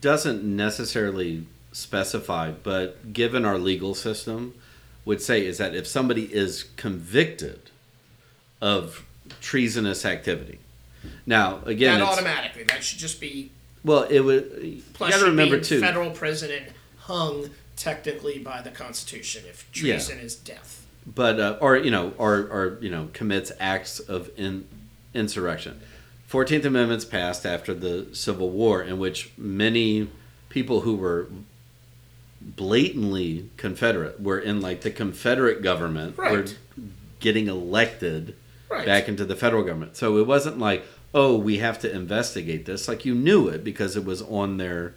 doesn't 0.00 0.42
necessarily 0.42 1.46
specify, 1.72 2.50
but 2.50 3.12
given 3.12 3.44
our 3.44 3.58
legal 3.58 3.94
system, 3.94 4.54
would 5.04 5.20
say 5.22 5.44
is 5.46 5.58
that 5.58 5.74
if 5.74 5.86
somebody 5.86 6.24
is 6.24 6.64
convicted 6.76 7.70
of 8.60 9.04
treasonous 9.40 10.04
activity. 10.04 10.58
Now, 11.24 11.60
again, 11.64 12.00
that 12.00 12.06
automatically. 12.06 12.64
That 12.64 12.82
should 12.82 12.98
just 12.98 13.20
be. 13.20 13.50
well, 13.84 14.02
it 14.04 14.20
would. 14.20 14.58
You 14.62 14.82
Plus, 14.94 15.10
got 15.12 15.20
to 15.20 15.26
remember 15.26 15.58
be 15.58 15.64
too. 15.64 15.80
federal 15.80 16.10
prison 16.10 16.50
and 16.50 16.66
hung 17.06 17.50
technically 17.76 18.38
by 18.38 18.60
the 18.62 18.70
Constitution 18.70 19.44
if 19.48 19.66
Yeah. 19.74 19.94
treason 19.94 20.18
is 20.18 20.34
death. 20.36 20.84
but 21.06 21.38
uh, 21.38 21.56
or 21.60 21.76
you 21.76 21.90
know 21.90 22.12
or 22.18 22.34
or 22.50 22.78
you 22.80 22.90
know 22.90 23.08
commits 23.12 23.52
acts 23.60 24.00
of 24.00 24.30
in, 24.36 24.66
insurrection. 25.14 25.80
Fourteenth 26.26 26.64
Amendment's 26.64 27.04
passed 27.04 27.46
after 27.46 27.72
the 27.72 28.06
Civil 28.12 28.50
War, 28.50 28.82
in 28.82 28.98
which 28.98 29.30
many 29.38 30.08
people 30.48 30.80
who 30.80 30.96
were 30.96 31.28
blatantly 32.40 33.48
Confederate 33.56 34.20
were 34.20 34.38
in 34.38 34.60
like 34.60 34.82
the 34.82 34.90
Confederate 34.90 35.62
government 35.62 36.16
were 36.18 36.44
getting 37.20 37.48
elected 37.48 38.34
Right. 38.68 38.84
back 38.84 39.06
into 39.08 39.24
the 39.24 39.36
federal 39.36 39.62
government. 39.62 39.96
So 39.96 40.18
it 40.18 40.26
wasn't 40.26 40.58
like 40.58 40.84
oh 41.14 41.36
we 41.38 41.58
have 41.58 41.78
to 41.80 41.90
investigate 41.94 42.66
this. 42.66 42.88
Like 42.88 43.04
you 43.04 43.14
knew 43.14 43.46
it 43.48 43.62
because 43.62 43.96
it 43.96 44.04
was 44.04 44.20
on 44.22 44.56
their 44.56 44.94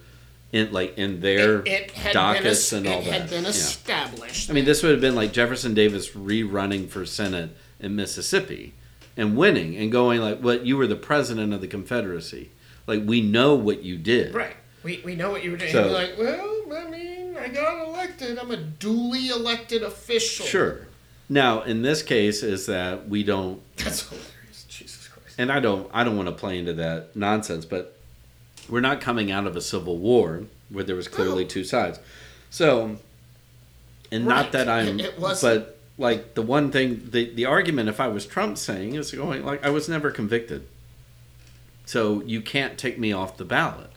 in 0.52 0.72
like 0.72 0.98
in 0.98 1.20
their 1.22 1.60
it, 1.60 1.68
it 1.68 1.92
had 1.92 2.14
dockets 2.14 2.70
been, 2.72 2.86
and 2.86 2.88
all 2.96 3.02
it 3.02 3.06
that. 3.06 3.22
had 3.22 3.30
been 3.30 3.44
Yeah. 3.44 3.50
established. 3.50 4.50
I 4.50 4.54
mean, 4.54 4.66
this 4.66 4.82
would 4.84 4.92
have 4.92 5.02
been 5.02 5.16
like 5.16 5.32
Jefferson 5.32 5.74
Davis 5.74 6.10
rerunning 6.12 6.90
for 6.90 7.06
Senate 7.06 7.56
in 7.80 7.96
Mississippi 7.96 8.74
and 9.16 9.36
winning 9.38 9.76
and 9.78 9.92
going 9.92 10.22
like, 10.22 10.40
"What 10.40 10.66
you 10.66 10.78
were 10.78 10.88
the 10.88 10.96
president 10.96 11.54
of 11.54 11.62
the 11.62 11.68
Confederacy. 11.68 12.50
Like 12.88 13.04
we 13.06 13.22
know 13.22 13.56
what 13.56 13.84
you 13.84 13.98
did." 13.98 14.34
right. 14.34 14.56
We, 14.82 15.02
we 15.04 15.16
know 15.16 15.30
what 15.30 15.44
you 15.44 15.52
were 15.52 15.58
doing. 15.58 15.74
So- 15.74 15.88
like, 15.90 16.18
well, 16.18 16.62
I 16.74 16.90
mean, 16.90 17.36
I 17.38 17.50
got 17.50 17.86
elected. 17.86 18.40
I'm 18.40 18.50
a 18.50 18.56
duly 18.56 19.28
elected 19.28 19.84
official. 19.84 20.46
Sure. 20.46 20.88
Now, 21.28 21.64
in 21.64 21.82
this 21.82 22.02
case, 22.02 22.44
is 22.44 22.66
that 22.68 23.10
we 23.10 23.24
don't, 23.24 23.62
That's 23.76 24.08
hilarious. 24.08 24.66
Jesus 24.70 25.10
Christ. 25.10 25.36
and 25.38 25.52
I 25.52 25.60
don't, 25.60 25.90
I 25.94 26.06
don't 26.06 26.16
want 26.16 26.30
to 26.30 26.34
play 26.34 26.58
into 26.58 26.72
that 26.76 27.14
nonsense, 27.14 27.66
but 27.66 27.99
we're 28.70 28.80
not 28.82 29.02
coming 29.02 29.32
out 29.32 29.46
of 29.48 29.56
a 29.56 29.62
civil 29.62 29.98
war 29.98 30.44
where 30.70 30.84
there 30.84 30.96
was 30.96 31.08
clearly 31.08 31.44
No. 31.44 31.50
two 31.50 31.64
sides. 31.64 32.00
So, 32.50 32.98
and 34.12 34.26
Right. 34.28 34.36
not 34.44 34.52
that 34.54 34.68
I'm, 34.70 35.00
It- 35.00 35.06
it 35.08 35.20
wasn't- 35.20 35.66
but 35.66 35.80
like 35.98 36.34
the 36.36 36.42
one 36.42 36.72
thing, 36.72 37.10
the 37.12 37.30
the 37.34 37.46
argument, 37.46 37.90
if 37.90 38.00
I 38.00 38.08
was 38.08 38.26
Trump 38.26 38.58
saying, 38.58 38.96
is 38.96 39.12
going 39.12 39.46
like 39.46 39.64
I 39.66 39.70
was 39.70 39.90
never 39.90 40.12
convicted, 40.12 40.64
so 41.86 42.22
you 42.24 42.42
can't 42.42 42.78
take 42.78 42.98
me 43.00 43.12
off 43.12 43.38
the 43.38 43.46
ballot. 43.46 43.90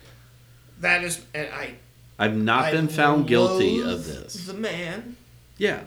That 0.80 1.04
is, 1.04 1.20
and 1.34 1.48
I. 1.52 1.74
I've 2.18 2.36
not 2.36 2.66
I 2.66 2.72
been 2.72 2.88
found 2.88 3.26
guilty 3.26 3.80
of 3.80 4.06
this. 4.06 4.34
The 4.34 4.54
man 4.54 5.16
Yeah, 5.58 5.84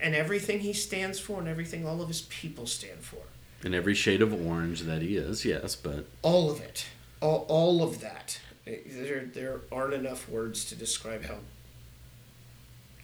and 0.00 0.14
everything 0.14 0.60
he 0.60 0.72
stands 0.72 1.18
for 1.18 1.38
and 1.40 1.48
everything 1.48 1.86
all 1.86 2.00
of 2.02 2.08
his 2.08 2.22
people 2.22 2.66
stand 2.66 3.00
for. 3.00 3.20
And 3.64 3.74
every 3.74 3.94
shade 3.94 4.22
of 4.22 4.32
orange 4.32 4.82
that 4.82 5.02
he 5.02 5.16
is, 5.16 5.44
yes, 5.44 5.74
but 5.76 6.06
all 6.22 6.50
of 6.50 6.60
it 6.60 6.86
all, 7.20 7.44
all 7.48 7.82
of 7.82 8.00
that 8.00 8.40
there, 8.64 9.24
there 9.24 9.60
aren't 9.72 9.94
enough 9.94 10.28
words 10.28 10.64
to 10.66 10.74
describe 10.74 11.24
how 11.24 11.36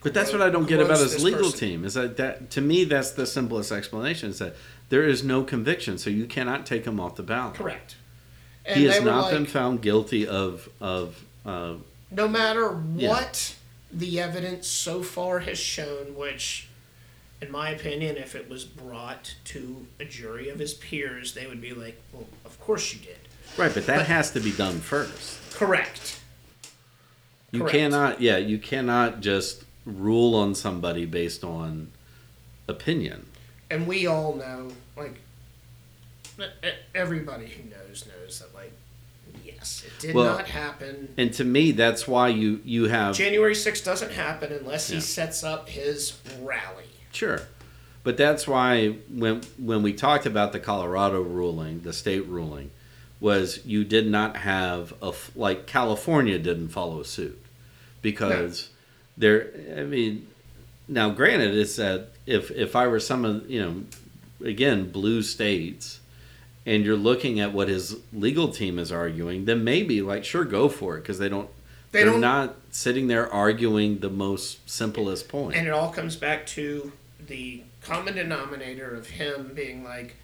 But 0.02 0.12
that's 0.12 0.32
what 0.32 0.42
I 0.42 0.50
don't 0.50 0.68
get 0.68 0.80
about 0.80 0.98
his 0.98 1.22
legal 1.24 1.44
person. 1.44 1.58
team. 1.58 1.84
Is 1.84 1.94
that, 1.94 2.16
that 2.18 2.50
to 2.50 2.60
me 2.60 2.84
that's 2.84 3.12
the 3.12 3.26
simplest 3.26 3.72
explanation. 3.72 4.30
Is 4.30 4.38
that 4.40 4.56
there 4.90 5.06
is 5.08 5.24
no 5.24 5.42
conviction, 5.42 5.96
so 5.96 6.10
you 6.10 6.26
cannot 6.26 6.66
take 6.66 6.84
him 6.84 7.00
off 7.00 7.16
the 7.16 7.22
ballot. 7.22 7.54
correct 7.54 7.96
he 8.66 8.84
has 8.84 9.02
not 9.02 9.30
been 9.30 9.46
found 9.46 9.82
guilty 9.82 10.26
of 10.26 10.68
of. 10.80 11.24
Uh, 11.44 11.74
no 12.10 12.26
matter 12.28 12.80
Yeah. 12.96 13.08
what 13.10 13.54
the 13.92 14.20
evidence 14.20 14.66
so 14.66 15.02
far 15.02 15.40
has 15.40 15.58
shown 15.58 16.14
which 16.16 16.68
in 17.42 17.50
my 17.50 17.68
opinion 17.70 18.16
if 18.16 18.34
it 18.34 18.48
was 18.48 18.64
brought 18.64 19.34
to 19.44 19.86
a 20.00 20.04
jury 20.04 20.48
of 20.48 20.58
his 20.58 20.72
peers 20.74 21.34
they 21.34 21.46
would 21.46 21.60
be 21.60 21.72
like 21.74 22.00
well 22.12 22.26
of 22.44 22.58
course 22.60 22.94
you 22.94 23.00
did 23.00 23.18
right, 23.56 23.72
but 23.74 23.86
that 23.86 23.98
But- 23.98 24.06
has 24.06 24.30
to 24.32 24.40
be 24.40 24.52
done 24.52 24.80
first. 24.80 25.38
correct 25.54 26.20
You 27.52 27.60
Correct. 27.60 27.72
cannot, 27.72 28.20
yeah, 28.20 28.36
you 28.38 28.58
cannot 28.58 29.20
just 29.20 29.62
rule 29.86 30.34
on 30.34 30.54
somebody 30.56 31.06
based 31.06 31.44
on 31.44 31.92
opinion. 32.66 33.26
and 33.70 33.86
we 33.86 34.06
all 34.06 34.34
know 34.34 34.70
like 34.96 35.20
everybody 36.94 37.46
who 37.46 37.62
knows 37.70 38.04
knows 38.06 38.40
that 38.40 38.52
like 38.54 38.72
yes 39.44 39.84
it 39.86 39.92
did 40.00 40.14
Well- 40.14 40.36
not 40.36 40.48
happen 40.48 41.14
And 41.16 41.32
to 41.34 41.44
me, 41.44 41.70
that's 41.72 42.08
why 42.08 42.28
you 42.28 42.60
you 42.64 42.88
have 42.88 43.14
January 43.16 43.54
6th 43.54 43.84
doesn't 43.84 44.12
happen 44.12 44.52
unless 44.52 44.88
he 44.88 45.00
sets 45.00 45.44
up 45.44 45.68
his 45.68 46.14
rally. 46.40 46.84
Sure. 47.12 47.42
But 48.02 48.16
that's 48.16 48.46
why 48.48 48.96
when 49.08 49.42
when 49.58 49.82
we 49.82 49.92
talked 49.92 50.26
about 50.26 50.52
the 50.52 50.58
Colorado 50.60 51.20
ruling, 51.22 51.82
the 51.82 51.92
state 51.92 52.26
ruling, 52.26 52.70
was 53.24 53.64
you 53.64 53.84
did 53.84 54.06
not 54.06 54.36
have 54.36 54.92
a 55.00 55.10
like 55.34 55.66
California 55.66 56.38
didn't 56.38 56.68
follow 56.68 57.02
suit 57.02 57.42
because 58.02 58.68
there. 59.16 59.50
I 59.78 59.82
mean, 59.84 60.26
now 60.86 61.08
granted, 61.08 61.54
it's 61.54 61.76
that 61.76 62.08
if 62.26 62.50
if 62.50 62.76
I 62.76 62.86
were 62.86 63.00
some 63.00 63.24
of 63.24 63.50
you 63.50 63.62
know, 63.62 64.46
again 64.46 64.90
blue 64.90 65.22
states, 65.22 66.00
and 66.66 66.84
you're 66.84 66.98
looking 66.98 67.40
at 67.40 67.54
what 67.54 67.68
his 67.68 67.96
legal 68.12 68.48
team 68.48 68.78
is 68.78 68.92
arguing, 68.92 69.46
then 69.46 69.64
maybe 69.64 70.02
like 70.02 70.26
sure 70.26 70.44
go 70.44 70.68
for 70.68 70.98
it 70.98 71.00
because 71.00 71.18
they 71.18 71.30
don't. 71.30 71.48
They 71.92 72.02
are 72.02 72.18
not 72.18 72.56
sitting 72.72 73.06
there 73.06 73.32
arguing 73.32 74.00
the 74.00 74.10
most 74.10 74.68
simplest 74.68 75.28
point. 75.28 75.56
And 75.56 75.66
it 75.66 75.70
all 75.70 75.90
comes 75.90 76.16
back 76.16 76.44
to 76.48 76.92
the 77.26 77.62
common 77.80 78.16
denominator 78.16 78.92
of 78.94 79.08
him 79.08 79.52
being 79.54 79.82
like, 79.84 80.16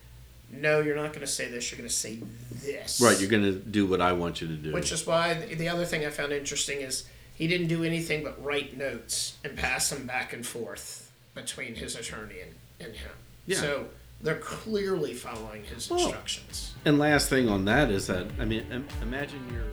no, 0.53 0.81
you're 0.81 0.97
not 0.97 1.09
going 1.13 1.21
to 1.21 1.27
say 1.27 1.49
this, 1.49 1.71
you're 1.71 1.79
going 1.79 1.89
to 1.89 1.95
say 1.95 2.19
this. 2.63 3.01
Right, 3.01 3.19
you're 3.21 3.31
going 3.31 3.45
to 3.45 3.53
do 3.53 3.87
what 3.87 4.01
I 4.01 4.13
want 4.13 4.41
you 4.41 4.49
to 4.49 4.55
do. 4.55 4.73
Which 4.73 4.93
is 4.93 5.07
why 5.07 5.35
the- 5.35 5.55
the 5.55 5.69
other 5.69 5.85
thing 5.85 6.05
I 6.05 6.11
found 6.11 6.33
interesting 6.33 6.81
is 6.81 7.05
he 7.35 7.47
didn't 7.47 7.69
do 7.69 7.85
anything 7.85 8.23
but 8.25 8.43
write 8.45 8.77
notes 8.77 9.37
and 9.45 9.57
pass 9.57 9.91
them 9.91 10.07
back 10.07 10.33
and 10.33 10.47
forth 10.47 11.11
between 11.35 11.75
his 11.77 11.95
attorney 11.97 12.41
and, 12.41 12.55
and 12.81 12.97
him. 12.97 13.13
Yeah. 13.47 13.57
So 13.59 13.87
they're 14.21 14.37
clearly 14.39 15.15
following 15.15 15.65
his 15.65 15.89
Well- 15.89 16.01
instructions. 16.01 16.75
and 16.85 16.99
last 16.99 17.29
thing 17.31 17.49
on 17.49 17.65
that 17.67 17.91
is 17.91 18.07
that 18.09 18.27
I 18.39 18.45
mean, 18.45 18.67
imagine 19.03 19.41
you're. 19.53 19.65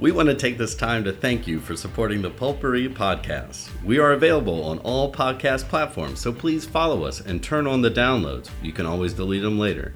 We 0.00 0.12
want 0.12 0.28
to 0.28 0.34
take 0.36 0.58
this 0.58 0.76
time 0.76 1.02
to 1.04 1.12
thank 1.12 1.48
you 1.48 1.58
for 1.58 1.74
supporting 1.74 2.22
the 2.22 2.30
Pulpery 2.30 2.88
podcast. 2.88 3.68
We 3.82 3.98
are 3.98 4.12
available 4.12 4.62
on 4.62 4.78
all 4.78 5.12
podcast 5.12 5.64
platforms, 5.68 6.20
so 6.20 6.32
please 6.32 6.64
follow 6.64 7.02
us 7.02 7.20
and 7.20 7.42
turn 7.42 7.66
on 7.66 7.82
the 7.82 7.90
downloads. 7.90 8.48
You 8.62 8.70
can 8.70 8.86
always 8.86 9.12
delete 9.12 9.42
them 9.42 9.58
later. 9.58 9.94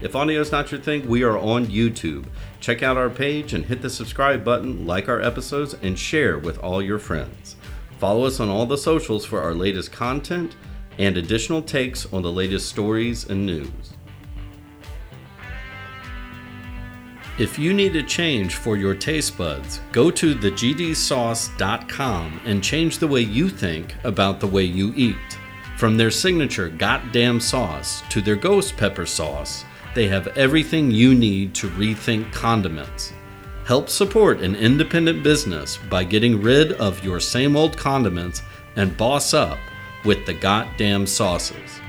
If 0.00 0.16
audio 0.16 0.40
is 0.40 0.50
not 0.50 0.72
your 0.72 0.80
thing, 0.80 1.06
we 1.06 1.22
are 1.22 1.38
on 1.38 1.66
YouTube. 1.66 2.26
Check 2.58 2.82
out 2.82 2.96
our 2.96 3.08
page 3.08 3.54
and 3.54 3.64
hit 3.64 3.80
the 3.80 3.90
subscribe 3.90 4.42
button, 4.42 4.88
like 4.88 5.08
our 5.08 5.22
episodes, 5.22 5.76
and 5.82 5.96
share 5.96 6.36
with 6.36 6.58
all 6.58 6.82
your 6.82 6.98
friends. 6.98 7.54
Follow 8.00 8.24
us 8.24 8.40
on 8.40 8.48
all 8.48 8.66
the 8.66 8.76
socials 8.76 9.24
for 9.24 9.40
our 9.40 9.54
latest 9.54 9.92
content, 9.92 10.56
and 10.98 11.16
additional 11.16 11.62
takes 11.62 12.12
on 12.12 12.22
the 12.22 12.32
latest 12.32 12.68
stories 12.68 13.30
and 13.30 13.46
news. 13.46 13.93
If 17.36 17.58
you 17.58 17.74
need 17.74 17.96
a 17.96 18.02
change 18.04 18.54
for 18.54 18.76
your 18.76 18.94
taste 18.94 19.36
buds, 19.36 19.80
go 19.90 20.08
to 20.08 20.36
thegdsauce.com 20.36 22.40
and 22.44 22.62
change 22.62 22.98
the 22.98 23.08
way 23.08 23.22
you 23.22 23.48
think 23.48 23.96
about 24.04 24.38
the 24.38 24.46
way 24.46 24.62
you 24.62 24.92
eat. 24.94 25.16
From 25.76 25.96
their 25.96 26.12
signature 26.12 26.68
goddamn 26.68 27.40
sauce 27.40 28.04
to 28.10 28.20
their 28.20 28.36
ghost 28.36 28.76
pepper 28.76 29.04
sauce, 29.04 29.64
they 29.96 30.06
have 30.06 30.28
everything 30.36 30.92
you 30.92 31.12
need 31.12 31.56
to 31.56 31.68
rethink 31.70 32.32
condiments. 32.32 33.12
Help 33.64 33.88
support 33.88 34.40
an 34.40 34.54
independent 34.54 35.24
business 35.24 35.76
by 35.90 36.04
getting 36.04 36.40
rid 36.40 36.74
of 36.74 37.02
your 37.02 37.18
same 37.18 37.56
old 37.56 37.76
condiments 37.76 38.42
and 38.76 38.96
boss 38.96 39.34
up 39.34 39.58
with 40.04 40.24
the 40.24 40.34
goddamn 40.34 41.04
sauces. 41.04 41.80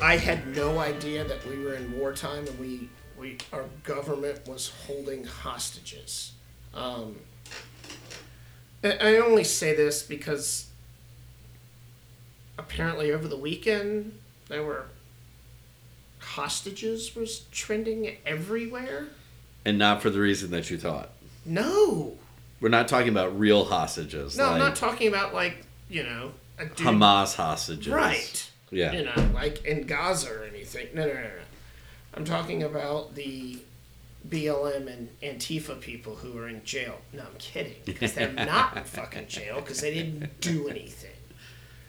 I 0.00 0.16
had 0.16 0.54
no 0.54 0.78
idea 0.78 1.24
that 1.24 1.44
we 1.46 1.58
were 1.62 1.74
in 1.74 1.98
wartime 1.98 2.46
and 2.46 2.58
we, 2.58 2.88
we 3.18 3.38
our 3.52 3.64
government 3.82 4.46
was 4.46 4.72
holding 4.86 5.24
hostages. 5.24 6.32
Um, 6.72 7.16
I 8.84 9.16
only 9.16 9.42
say 9.42 9.74
this 9.74 10.02
because 10.02 10.68
apparently 12.56 13.10
over 13.12 13.26
the 13.26 13.36
weekend 13.36 14.16
there 14.48 14.62
were 14.62 14.86
hostages 16.20 17.16
was 17.16 17.40
trending 17.50 18.16
everywhere. 18.24 19.08
And 19.64 19.78
not 19.78 20.00
for 20.00 20.10
the 20.10 20.20
reason 20.20 20.50
that 20.52 20.70
you 20.70 20.78
thought. 20.78 21.10
No, 21.44 22.16
We're 22.60 22.68
not 22.68 22.86
talking 22.88 23.08
about 23.08 23.38
real 23.38 23.64
hostages. 23.64 24.36
no, 24.38 24.50
I'm 24.50 24.58
not 24.58 24.76
talking 24.76 25.08
about 25.08 25.34
like 25.34 25.64
you 25.88 26.04
know 26.04 26.32
Hamas 26.58 27.34
hostages. 27.34 27.92
Right. 27.92 28.48
Yeah. 28.70 28.92
You 28.92 29.04
know, 29.04 29.30
like 29.34 29.64
in 29.64 29.86
Gaza 29.86 30.30
or 30.32 30.44
anything. 30.44 30.88
No, 30.94 31.06
no, 31.06 31.14
no, 31.14 31.20
no. 31.20 31.28
I'm 32.14 32.24
talking 32.24 32.62
about 32.62 33.14
the 33.14 33.58
BLM 34.28 34.86
and 34.92 35.08
Antifa 35.22 35.80
people 35.80 36.16
who 36.16 36.36
are 36.38 36.48
in 36.48 36.64
jail. 36.64 37.00
No, 37.12 37.22
I'm 37.22 37.36
kidding. 37.38 37.76
Because 37.84 38.14
they're 38.14 38.32
not 38.32 38.76
in 38.76 38.84
fucking 38.84 39.28
jail 39.28 39.56
because 39.60 39.80
they 39.80 39.94
didn't 39.94 40.40
do 40.40 40.68
anything. 40.68 41.12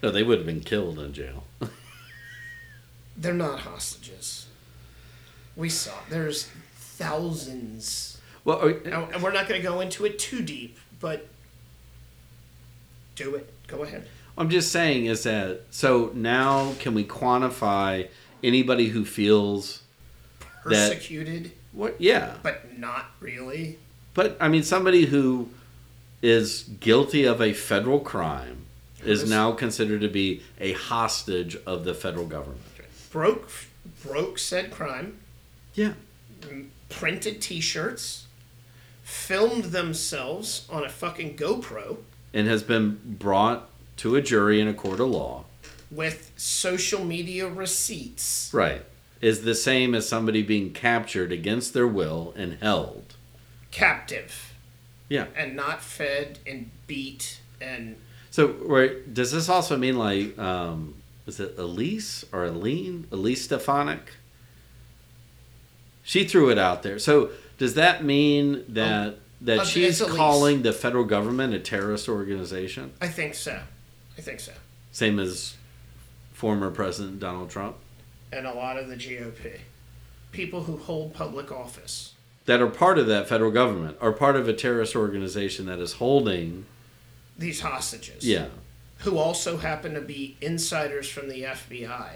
No, 0.01 0.12
they 0.12 0.24
would 0.24 0.38
have 0.39 0.45
been 0.48 0.62
killed 0.62 1.00
in 1.00 1.12
jail. 1.13 1.43
They're 3.17 3.33
not 3.33 3.59
hostages. 3.59 4.48
We 5.57 5.67
saw 5.67 5.91
there's 6.09 6.48
thousands. 6.75 8.21
well, 8.45 8.62
are- 8.65 8.79
Now, 8.86 9.09
and 9.13 9.21
we're 9.21 9.33
not 9.33 9.50
going 9.50 9.62
to 9.62 9.67
go 9.67 9.81
into 9.81 10.05
it 10.05 10.17
too 10.17 10.41
deep, 10.41 10.77
but 11.01 11.27
do 13.15 13.36
it. 13.36 13.51
Go 13.67 13.83
ahead. 13.83 14.07
I'm 14.39 14.50
just 14.50 14.72
saying 14.72 15.05
is 15.05 15.24
that 15.24 15.62
so 15.69 16.12
now 16.15 16.74
can 16.79 16.93
we 16.93 17.03
quantify 17.03 18.08
anybody 18.41 18.88
who 18.88 19.03
feels 19.05 19.81
That- 20.65 20.91
Persecuted, 20.93 21.51
what? 21.74 22.00
Yeah, 22.00 22.36
but 22.41 22.77
not 22.79 23.08
really. 23.19 23.77
but 24.13 24.38
I 24.39 24.48
mean 24.48 24.63
somebody 24.63 25.05
who 25.08 25.50
is 26.22 26.63
guilty 26.79 27.25
of 27.25 27.41
a 27.41 27.53
federal 27.53 28.00
crime 28.00 28.65
is 29.05 29.29
now 29.29 29.51
considered 29.53 30.01
to 30.01 30.10
be 30.10 30.41
a 30.60 30.74
hostage 30.74 31.58
of 31.65 31.84
the 31.86 31.93
federal 31.93 32.25
government. 32.25 32.62
broke 33.12 33.50
broke 34.03 34.38
said 34.39 34.72
crime, 34.72 35.17
Yeah. 35.74 35.93
printed 36.89 37.41
T-shirts, 37.41 38.25
filmed 39.03 39.65
themselves 39.65 40.65
on 40.69 40.84
a 40.86 40.89
fucking 40.89 41.36
GoPro 41.38 41.98
And 42.34 42.48
has 42.48 42.62
been 42.63 43.00
brought 43.19 43.69
to 44.00 44.15
a 44.15 44.22
jury 44.22 44.60
in 44.60 44.68
a 44.68 44.74
court 44.74 45.00
of 45.00 45.10
law. 45.10 45.46
with 45.91 46.32
social 46.38 47.03
media 47.03 47.48
receipts. 47.48 48.51
Right. 48.53 48.84
Is 49.22 49.41
the 49.41 49.56
same 49.56 49.96
as 49.96 50.08
somebody 50.08 50.44
being 50.44 50.72
captured 50.72 51.32
against 51.32 51.74
their 51.74 51.88
will 51.88 52.31
and 52.38 52.57
held. 52.62 53.16
Captive 53.72 54.53
Yeah. 55.09 55.25
and 55.35 55.55
not 55.55 55.81
fed 55.81 56.38
and 56.46 56.70
beat 56.85 57.40
and 57.59 57.96
So, 58.29 58.50
right, 58.62 59.12
does 59.14 59.31
this 59.31 59.50
also 59.50 59.75
mean 59.77 59.98
like, 59.98 60.38
um, 60.38 60.94
is 61.25 61.40
it 61.40 61.55
Elise 61.57 62.24
or 62.31 62.46
Aline? 62.46 63.07
Elise 63.12 63.44
Stefanik? 63.46 64.12
She 66.03 66.24
threw 66.24 66.50
it 66.50 66.57
out 66.59 66.83
there. 66.83 67.00
So, 67.00 67.31
does 67.57 67.74
that 67.74 68.03
mean 68.03 68.64
that 68.70 69.18
that 69.42 69.59
Uh, 69.59 69.66
she's 69.66 70.01
calling 70.01 70.62
the 70.64 70.74
federal 70.74 71.05
government 71.05 71.53
a 71.53 71.59
terrorist 71.59 72.07
organization? 72.09 72.92
I 73.01 73.07
think 73.07 73.33
so. 73.35 73.62
I 74.20 74.22
think 74.22 74.42
so. 74.42 74.51
Same 74.92 75.18
as 75.18 75.55
former 76.34 76.70
President 76.72 77.22
Donald 77.22 77.50
Trump? 77.50 77.77
And 78.34 78.46
a 78.46 78.53
lot 78.53 78.77
of 78.77 78.90
the 78.90 78.96
GOP. 78.98 79.60
People 80.34 80.64
who 80.64 80.75
hold 80.75 81.14
public 81.14 81.53
office. 81.53 82.16
That 82.46 82.60
are 82.60 82.68
part 82.68 83.00
of 83.00 83.08
that 83.08 83.29
federal 83.29 83.50
government, 83.50 83.96
are 84.01 84.12
part 84.12 84.36
of 84.36 84.50
a 84.50 84.53
terrorist 84.53 84.94
organization 84.94 85.68
that 85.68 85.79
is 85.79 85.94
holding. 85.94 86.66
These 87.38 87.62
hostages. 87.62 88.27
Yeah, 88.27 88.48
Who 89.00 89.18
also 89.18 89.55
happen 89.58 89.94
to 89.94 90.01
be 90.01 90.36
insiders 90.42 91.08
from 91.10 91.29
the 91.29 91.44
FBI. 91.44 92.16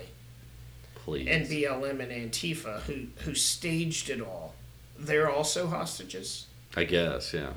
please. 0.95 1.27
and 1.29 1.47
BLM 1.47 2.01
and 2.01 2.11
Antifa 2.31 2.81
who 2.81 3.05
who 3.23 3.33
staged 3.33 4.09
it 4.09 4.19
all. 4.19 4.55
They're 4.99 5.29
also 5.31 5.67
hostages. 5.67 6.47
I 6.75 6.83
guess, 6.83 7.33
yeah. 7.33 7.53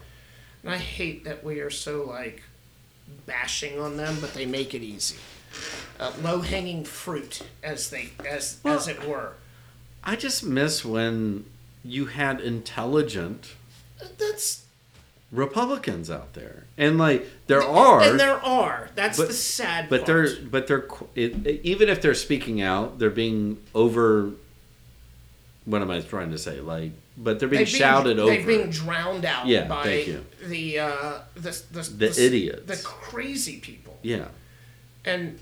And 0.62 0.72
I 0.72 0.78
hate 0.78 1.24
that 1.24 1.42
we 1.42 1.58
are 1.58 1.70
so 1.70 2.04
like 2.04 2.42
bashing 3.26 3.78
on 3.80 3.96
them, 3.96 4.18
but 4.20 4.34
they 4.34 4.46
make 4.46 4.74
it 4.74 4.82
easy. 4.82 5.16
Uh, 5.98 6.12
low 6.22 6.40
hanging 6.40 6.84
fruit, 6.84 7.42
as 7.62 7.90
they 7.90 8.10
as 8.28 8.58
as 8.64 8.88
it 8.88 9.06
were. 9.06 9.32
I 10.04 10.14
just 10.16 10.44
miss 10.44 10.84
when 10.84 11.46
you 11.82 12.06
had 12.06 12.40
intelligent 12.40 13.54
That's 14.18 14.64
Republicans 15.32 16.10
out 16.10 16.34
there, 16.34 16.64
and 16.76 16.98
like 16.98 17.26
there 17.46 17.62
are, 17.62 18.02
and 18.02 18.20
there 18.20 18.36
are. 18.44 18.90
That's 18.94 19.18
But- 19.18 19.28
the 19.28 19.34
sad 19.34 19.88
but 19.88 20.04
part. 20.04 20.06
they're 20.06 20.36
but 20.48 20.66
they're 20.66 20.86
it, 21.14 21.60
even 21.64 21.88
if 21.88 22.00
they're 22.02 22.14
speaking 22.14 22.60
out, 22.60 22.98
they're 22.98 23.10
being 23.10 23.58
over. 23.74 24.32
What 25.66 25.82
am 25.82 25.90
I 25.90 26.00
trying 26.00 26.30
to 26.30 26.38
say? 26.38 26.60
Like, 26.60 26.92
but 27.18 27.38
they're 27.38 27.48
being 27.48 27.64
been- 27.64 27.66
shouted 27.66 28.18
over. 28.18 28.32
They're 28.34 28.46
being 28.46 28.70
drowned 28.70 29.24
out 29.26 29.46
Yeah, 29.46 29.66
by 29.68 29.82
thank 29.82 30.06
you. 30.06 30.24
the 30.46 30.78
uh, 30.78 31.18
the 31.34 31.62
the, 31.72 31.82
The 31.82 32.24
idiots. 32.26 32.66
the 32.66 32.82
crazy 32.86 33.58
people. 33.60 33.98
yeah, 34.02 34.28
And 35.04 35.38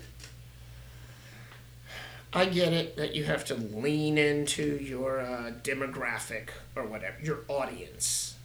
I 2.33 2.45
get 2.45 2.73
it 2.73 2.97
that 2.97 3.15
you 3.15 3.23
have 3.25 3.45
to 3.45 3.55
lean 3.55 4.17
into 4.17 4.75
your 4.77 5.21
uh, 5.21 5.51
demographic 5.63 6.49
or 6.75 6.83
whatever, 6.83 7.15
your 7.23 7.39
audience. 7.47 8.35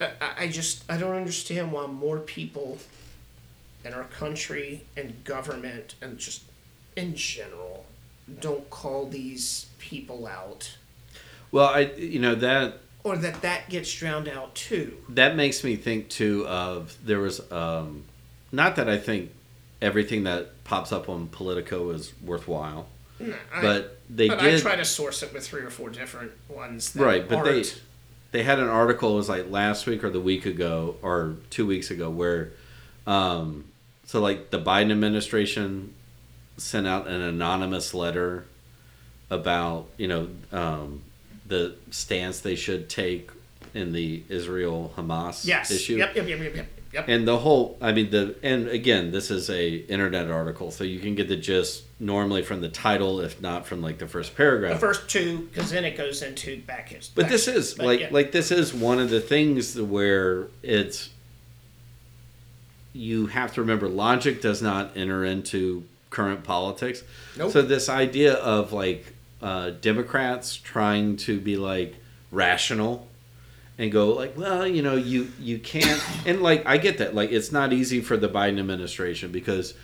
I- 0.00 0.12
I 0.38 0.48
just, 0.48 0.82
I 0.90 0.96
don't 0.96 1.14
understand 1.14 1.70
why 1.72 1.86
more 1.86 2.18
people 2.18 2.78
in 3.84 3.92
our 3.94 4.04
country 4.04 4.84
and 4.96 5.22
government 5.24 5.94
and 6.00 6.18
just 6.18 6.42
in 6.96 7.14
general 7.14 7.84
don't 8.40 8.68
call 8.70 9.06
these 9.06 9.66
people 9.78 10.26
out 10.26 10.76
well, 11.52 11.66
I 11.66 11.80
you 11.96 12.20
know 12.20 12.36
that 12.36 12.74
or 13.02 13.16
that 13.16 13.42
that 13.42 13.68
gets 13.68 13.92
drowned 13.92 14.28
out 14.28 14.54
too. 14.54 14.96
that 15.08 15.34
makes 15.34 15.64
me 15.64 15.74
think 15.74 16.08
too 16.08 16.46
of 16.46 16.96
there 17.04 17.18
was 17.18 17.40
um, 17.50 18.04
not 18.52 18.76
that 18.76 18.88
I 18.88 18.98
think 18.98 19.32
everything 19.82 20.24
that 20.24 20.62
pops 20.64 20.92
up 20.92 21.08
on 21.08 21.26
Politico 21.26 21.90
is 21.90 22.12
worthwhile, 22.24 22.86
No, 23.18 23.34
I- 23.52 23.62
but 23.62 23.98
they 24.08 24.28
but 24.28 24.38
did 24.40 24.54
I 24.54 24.60
try 24.60 24.76
to 24.76 24.84
source 24.84 25.22
it 25.24 25.32
with 25.32 25.44
three 25.46 25.62
or 25.62 25.70
four 25.70 25.90
different 25.90 26.30
ones. 26.48 26.92
That 26.92 27.02
right 27.04 27.28
but 27.28 27.42
they 27.44 27.50
aren't- 27.56 27.80
they 28.32 28.42
had 28.44 28.60
an 28.60 28.68
article 28.68 29.14
it 29.14 29.16
was 29.16 29.28
like 29.28 29.50
last 29.50 29.86
week 29.86 30.04
or 30.04 30.10
the 30.10 30.20
week 30.20 30.46
ago 30.46 30.94
or 31.02 31.34
two 31.50 31.66
weeks 31.66 31.90
ago 31.90 32.08
where 32.10 32.50
um 33.08 33.64
so 34.04 34.20
like 34.20 34.50
the 34.50 34.60
biden 34.60 34.92
administration 34.92 35.94
sent 36.60 36.86
out 36.86 37.06
an 37.08 37.20
anonymous 37.22 37.94
letter 37.94 38.44
about 39.30 39.86
you 39.96 40.06
know 40.08 40.28
um 40.52 41.02
the 41.46 41.74
stance 41.90 42.40
they 42.40 42.54
should 42.54 42.88
take 42.88 43.30
in 43.74 43.92
the 43.92 44.22
israel 44.28 44.92
hamas 44.96 45.46
Yes. 45.46 45.70
issue 45.70 45.96
Yep. 45.96 46.14
Yep. 46.16 46.28
Yep. 46.28 46.40
Yep. 46.40 46.56
Yep. 46.56 46.66
Yep. 46.92 47.04
and 47.08 47.26
the 47.26 47.38
whole 47.38 47.78
i 47.80 47.92
mean 47.92 48.10
the 48.10 48.34
and 48.42 48.66
again 48.68 49.12
this 49.12 49.30
is 49.30 49.48
a 49.48 49.74
internet 49.76 50.28
article 50.28 50.72
so 50.72 50.82
you 50.82 50.98
can 50.98 51.14
get 51.14 51.28
the 51.28 51.36
gist 51.36 51.84
normally 52.00 52.42
from 52.42 52.60
the 52.60 52.68
title 52.68 53.20
if 53.20 53.40
not 53.40 53.64
from 53.64 53.80
like 53.80 53.98
the 53.98 54.08
first 54.08 54.36
paragraph 54.36 54.74
the 54.74 54.78
first 54.80 55.08
two, 55.08 55.48
because 55.52 55.70
then 55.70 55.84
it 55.84 55.96
goes 55.96 56.20
into 56.22 56.60
back 56.62 56.88
his. 56.88 57.08
but 57.14 57.22
back- 57.22 57.30
this 57.30 57.46
is 57.46 57.74
but 57.74 57.86
like 57.86 58.00
yeah. 58.00 58.08
like 58.10 58.32
this 58.32 58.50
is 58.50 58.74
one 58.74 58.98
of 58.98 59.08
the 59.08 59.20
things 59.20 59.80
where 59.80 60.48
it's 60.64 61.10
you 62.92 63.26
have 63.28 63.54
to 63.54 63.60
remember 63.60 63.88
logic 63.88 64.42
does 64.42 64.60
not 64.60 64.96
enter 64.96 65.24
into 65.24 65.84
current 66.10 66.44
politics. 66.44 67.02
Nope. 67.36 67.52
So 67.52 67.62
this 67.62 67.88
idea 67.88 68.34
of 68.34 68.72
like 68.72 69.14
uh, 69.40 69.70
Democrats 69.80 70.56
trying 70.56 71.16
to 71.18 71.40
be 71.40 71.56
like 71.56 71.94
rational 72.30 73.08
and 73.78 73.90
go 73.90 74.10
like, 74.10 74.36
well, 74.36 74.66
you 74.66 74.82
know, 74.82 74.96
you 74.96 75.32
you 75.40 75.58
can't, 75.58 76.02
and 76.26 76.42
like 76.42 76.66
I 76.66 76.76
get 76.76 76.98
that, 76.98 77.14
like 77.14 77.32
it's 77.32 77.50
not 77.50 77.72
easy 77.72 78.00
for 78.00 78.16
the 78.16 78.28
Biden 78.28 78.58
administration 78.58 79.32
because 79.32 79.74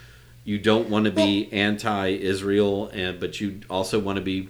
you 0.44 0.58
don't 0.58 0.88
want 0.88 1.06
to 1.06 1.10
be 1.10 1.48
anti-Israel, 1.52 2.88
and 2.92 3.18
but 3.18 3.40
you 3.40 3.60
also 3.70 3.98
want 3.98 4.16
to 4.16 4.22
be 4.22 4.48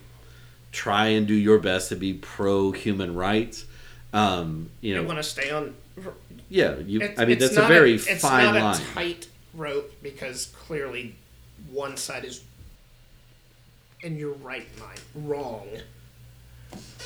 try 0.73 1.07
and 1.07 1.27
do 1.27 1.33
your 1.35 1.59
best 1.59 1.89
to 1.91 1.97
be 1.97 2.13
pro 2.13 2.73
human 2.73 3.15
rights. 3.15 3.65
Um, 4.13 4.71
you 4.81 4.95
know, 4.95 5.03
You 5.03 5.07
want 5.07 5.19
to 5.19 5.23
stay 5.23 5.51
on. 5.51 5.75
yeah, 6.49 6.77
you. 6.79 7.01
It's, 7.01 7.19
I 7.21 7.25
mean, 7.25 7.39
that's 7.39 7.57
a 7.57 7.67
very 7.67 7.95
it's 7.95 8.21
fine 8.21 8.55
not 8.55 8.63
line. 8.63 8.75
a 8.83 8.85
tight 8.95 9.29
rope 9.55 9.93
because 10.03 10.47
clearly 10.47 11.15
one 11.71 11.97
side 11.97 12.25
is 12.25 12.43
in 14.03 14.17
your 14.17 14.33
right 14.35 14.67
mind 14.79 15.01
wrong. 15.15 15.67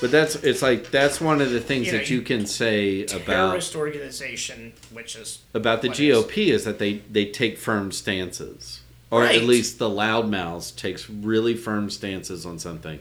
But 0.01 0.11
that's 0.11 0.37
it's 0.37 0.62
like 0.62 0.90
that's 0.90 1.20
one 1.20 1.40
of 1.40 1.51
the 1.51 1.61
things 1.61 1.87
You 1.87 1.92
know, 1.92 1.99
that 1.99 2.11
you 2.11 2.23
can 2.23 2.46
say 2.46 3.03
about 3.05 3.27
Terrorist 3.27 3.77
organization, 3.77 4.73
which 4.90 5.14
is 5.16 5.40
about 5.55 5.83
the 5.83 5.88
what 5.88 6.01
is- 6.01 6.16
GOP 6.27 6.49
is 6.49 6.64
that 6.64 6.79
they 6.79 6.94
they 7.11 7.27
take 7.27 7.59
firm 7.59 7.92
stances, 7.92 8.81
or 9.11 9.23
Right. 9.23 9.37
at 9.37 9.44
least 9.44 9.79
the 9.79 9.88
loudmouths 9.90 10.75
takes 10.75 11.09
really 11.11 11.55
firm 11.55 11.90
stances 11.90 12.46
on 12.46 12.59
something, 12.59 13.01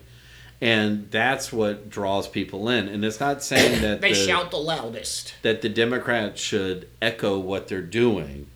and 0.60 1.10
that's 1.10 1.54
what 1.54 1.89
draws 1.89 2.28
people 2.28 2.67
in. 2.69 2.89
And 2.89 3.04
it's 3.06 3.19
not 3.22 3.41
saying 3.41 3.82
that 3.82 4.02
they 4.02 4.10
the, 4.13 4.15
shout 4.28 4.52
the 4.52 4.58
loudest. 4.58 5.36
that 5.41 5.62
the 5.62 5.69
Democrats 5.69 6.41
should 6.41 6.89
echo 7.02 7.39
what 7.39 7.69
they're 7.69 7.82
doing. 7.82 8.48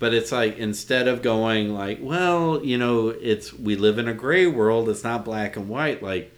But 0.00 0.12
it's 0.14 0.32
like 0.32 0.56
instead 0.58 1.06
of 1.06 1.22
going 1.22 1.72
like, 1.74 1.98
well, 2.00 2.64
you 2.64 2.76
know, 2.78 3.10
it's 3.10 3.52
we 3.52 3.76
live 3.76 3.98
in 3.98 4.08
a 4.08 4.14
gray 4.14 4.46
world, 4.48 4.88
it's 4.88 5.04
not 5.04 5.24
black 5.24 5.56
and 5.56 5.68
white, 5.68 6.02
like 6.02 6.34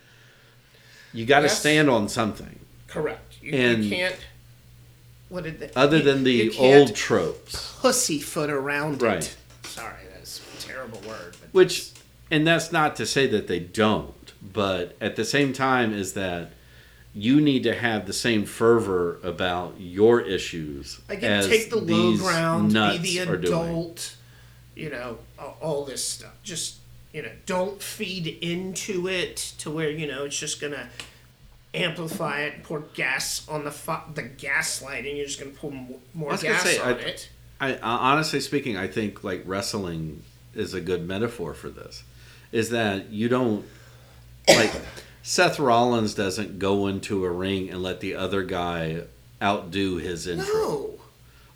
you 1.14 1.25
got 1.25 1.40
to 1.40 1.44
Yes. 1.46 1.59
stand 1.61 1.88
on 1.88 2.09
something 2.09 2.59
Correct. 2.88 3.37
You, 3.40 3.53
And- 3.53 3.85
you 3.85 3.90
can't. 3.90 4.16
What 5.31 5.44
did 5.44 5.61
they, 5.61 5.70
other 5.75 5.96
you- 5.98 6.03
than 6.03 6.25
the 6.25 6.55
old 6.59 6.94
tropes. 6.94 7.72
pussyfoot 7.81 8.51
around 8.51 9.01
Right. 9.01 9.18
it. 9.25 9.37
Sorry, 9.66 9.94
that's 10.14 10.40
a 10.59 10.62
terrible 10.66 11.01
word. 11.09 11.37
But 11.40 11.48
Which 11.53 11.87
and 12.31 12.46
that's 12.46 12.70
not 12.72 12.96
to 12.96 13.07
say 13.07 13.27
that 13.29 13.46
they 13.46 13.61
don't, 13.61 14.33
but 14.42 14.94
at 15.01 15.16
the 15.16 15.25
same 15.25 15.53
time 15.55 15.94
is 15.94 16.12
that 16.14 16.51
you 17.14 17.40
need 17.40 17.62
to 17.64 17.75
have 17.75 18.07
the 18.07 18.12
same 18.12 18.44
fervor 18.44 19.18
about 19.22 19.75
your 19.79 20.20
issues 20.20 21.01
I 21.09 21.16
get 21.16 21.31
as 21.31 21.48
take 21.48 21.70
the 21.70 21.77
low 21.77 22.16
ground, 22.16 22.72
be 22.72 22.98
the 22.98 23.18
adult, 23.18 24.16
you 24.75 24.90
know, 24.90 25.18
all, 25.61 25.85
this 25.85 26.07
stuff. 26.07 26.33
Just 26.42 26.77
you 27.12 27.22
know, 27.22 27.31
don't 27.44 27.83
feed 27.83 28.27
into 28.40 29.07
it 29.09 29.37
to 29.59 29.70
where 29.70 29.90
you 29.90 30.07
know 30.07 30.25
it's 30.25 30.38
just 30.38 30.61
gonna 30.61 30.88
amplify 31.75 32.40
it, 32.40 32.62
pour 32.62 32.81
gas 32.94 33.46
on 33.48 33.64
the 33.64 33.70
fu- 33.70 34.12
the 34.14 34.22
gaslighting. 34.22 35.16
You're 35.16 35.27
just 35.27 35.38
gonna 35.38 35.51
pour 35.53 35.70
more, 35.70 35.98
more 36.14 36.29
I 36.31 36.33
was 36.33 36.42
gonna 36.42 36.55
gas 36.55 36.62
say, 36.64 36.79
on 36.79 36.94
I- 36.94 36.98
it. 36.98 37.29
I, 37.61 37.75
I 37.75 38.12
honestly 38.12 38.40
speaking, 38.40 38.77
I 38.77 38.88
think 38.88 39.22
like 39.22 39.42
wrestling 39.46 40.22
is 40.55 40.75
a 40.75 40.81
good 40.81 41.07
metaphor 41.07 41.55
for 41.55 41.68
this. 41.68 42.03
Is 42.51 42.70
that 42.70 43.11
you 43.11 43.29
don't 43.29 43.64
like 44.48 44.72
Seth 45.22 45.58
Rollins 45.58 46.14
doesn't 46.14 46.58
go 46.58 46.87
into 46.87 47.24
a 47.24 47.30
ring 47.30 47.70
and 47.70 47.82
let 47.82 48.00
the 48.00 48.14
other 48.14 48.42
guy 48.42 49.02
outdo 49.40 49.96
his 49.96 50.26
intro. 50.26 50.52
No, 50.52 50.90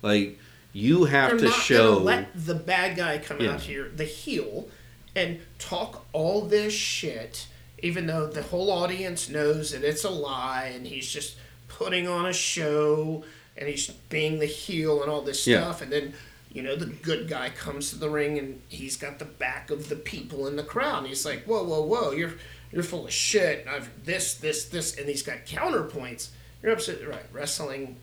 Like 0.01 0.37
you 0.73 1.05
have 1.05 1.31
they're 1.39 1.49
to 1.49 1.51
show 1.51 1.97
let 1.97 2.29
the 2.33 2.55
bad 2.55 2.95
guy 2.97 3.17
come 3.17 3.41
Yeah. 3.41 3.53
out 3.53 3.61
here, 3.61 3.91
the 3.95 4.05
heel, 4.05 4.67
and 5.15 5.39
talk 5.59 6.05
all 6.13 6.41
this 6.41 6.73
shit, 6.73 7.47
even 7.79 8.07
though 8.07 8.27
the 8.27 8.43
whole 8.43 8.71
audience 8.71 9.27
knows 9.29 9.71
that 9.71 9.83
it's 9.83 10.03
a 10.03 10.09
lie 10.09 10.71
and 10.73 10.87
he's 10.87 11.09
just 11.09 11.35
putting 11.67 12.07
on 12.07 12.25
a 12.25 12.33
show 12.33 13.23
and 13.57 13.67
he's 13.67 13.87
being 14.09 14.39
the 14.39 14.45
heel 14.45 15.01
and 15.01 15.11
all 15.11 15.21
this 15.21 15.45
Yeah. 15.45 15.61
stuff, 15.61 15.81
and 15.81 15.91
then. 15.91 16.13
You 16.49 16.63
know, 16.63 16.75
the 16.77 16.85
good 16.87 17.27
guy 17.27 17.49
comes 17.49 17.89
to 17.91 17.97
the 17.97 18.09
ring 18.09 18.39
and 18.39 18.61
he's 18.69 18.95
got 18.95 19.19
the 19.19 19.25
back 19.25 19.69
of 19.69 19.89
the 19.89 19.95
people 19.97 20.47
in 20.47 20.55
the 20.55 20.63
crowd. 20.63 20.99
And 20.99 21.07
he's 21.07 21.23
like, 21.25 21.43
"Whoa, 21.43 21.61
whoa, 21.61 21.81
whoa! 21.83 22.11
You're 22.13 22.33
you're 22.71 22.83
full 22.83 23.05
of 23.05 23.11
shit. 23.13 23.65
I've 23.69 23.89
this, 24.05 24.35
this, 24.35 24.65
this," 24.65 24.97
and 24.97 25.07
he's 25.07 25.23
got 25.23 25.45
counterpoints. 25.45 26.29
You're 26.61 26.71
absolutely 26.71 27.07
right. 27.07 27.25
Wrestling, 27.31 27.97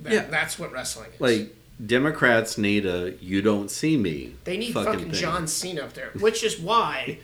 that, 0.00 0.12
Yeah. 0.12 0.24
that's 0.24 0.58
what 0.58 0.72
wrestling 0.72 1.10
is. 1.14 1.20
like 1.20 1.56
Democrats 1.84 2.58
need 2.58 2.84
a 2.86 3.14
"you 3.20 3.42
don't 3.42 3.70
see 3.70 3.96
me." 3.96 4.34
They 4.44 4.56
need 4.56 4.72
fucking, 4.74 5.00
thing. 5.00 5.12
John 5.12 5.46
Cena 5.46 5.82
up 5.82 5.92
there, 5.94 6.10
which 6.18 6.42
is 6.44 6.58
why 6.58 7.18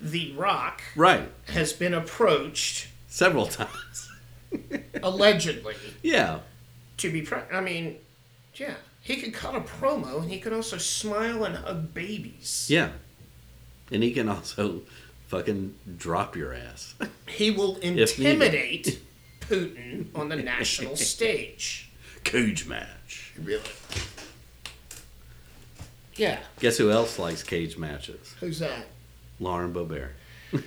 The 0.00 0.32
Rock 0.32 0.82
Right, 0.96 1.28
has 1.48 1.72
been 1.72 1.94
approached 1.94 2.88
several 3.08 3.46
times. 3.46 4.10
allegedly 5.02 5.74
Yeah, 6.02 6.40
to 6.98 7.10
be. 7.12 7.22
Pre- 7.22 7.38
I 7.52 7.60
mean, 7.60 7.96
yeah, 8.54 8.74
he 9.02 9.16
could 9.16 9.32
cut 9.34 9.54
a 9.54 9.60
promo 9.60 10.22
and 10.22 10.30
he 10.30 10.38
could 10.40 10.52
also 10.52 10.78
smile 10.78 11.44
and 11.44 11.56
hug 11.56 11.92
babies. 11.94 12.66
yeah, 12.68 12.90
and 13.92 14.02
he 14.02 14.12
can 14.12 14.28
also 14.28 14.82
fucking 15.30 15.72
drop 15.96 16.34
your 16.34 16.52
ass. 16.52 16.94
He 17.28 17.52
will 17.52 17.76
intimidate 17.82 19.00
Putin 19.40 20.06
on 20.14 20.28
the 20.28 20.34
national 20.36 20.96
stage. 21.14 21.88
Cage 22.24 22.66
match. 22.66 23.32
Really? 23.40 23.62
Yeah. 26.16 26.40
Guess 26.58 26.78
who 26.78 26.90
else 26.90 27.18
likes 27.18 27.42
cage 27.44 27.78
matches? 27.78 28.34
Who's 28.40 28.58
that? 28.58 28.86
Lauren 29.38 29.72
Bobert. 29.72 30.10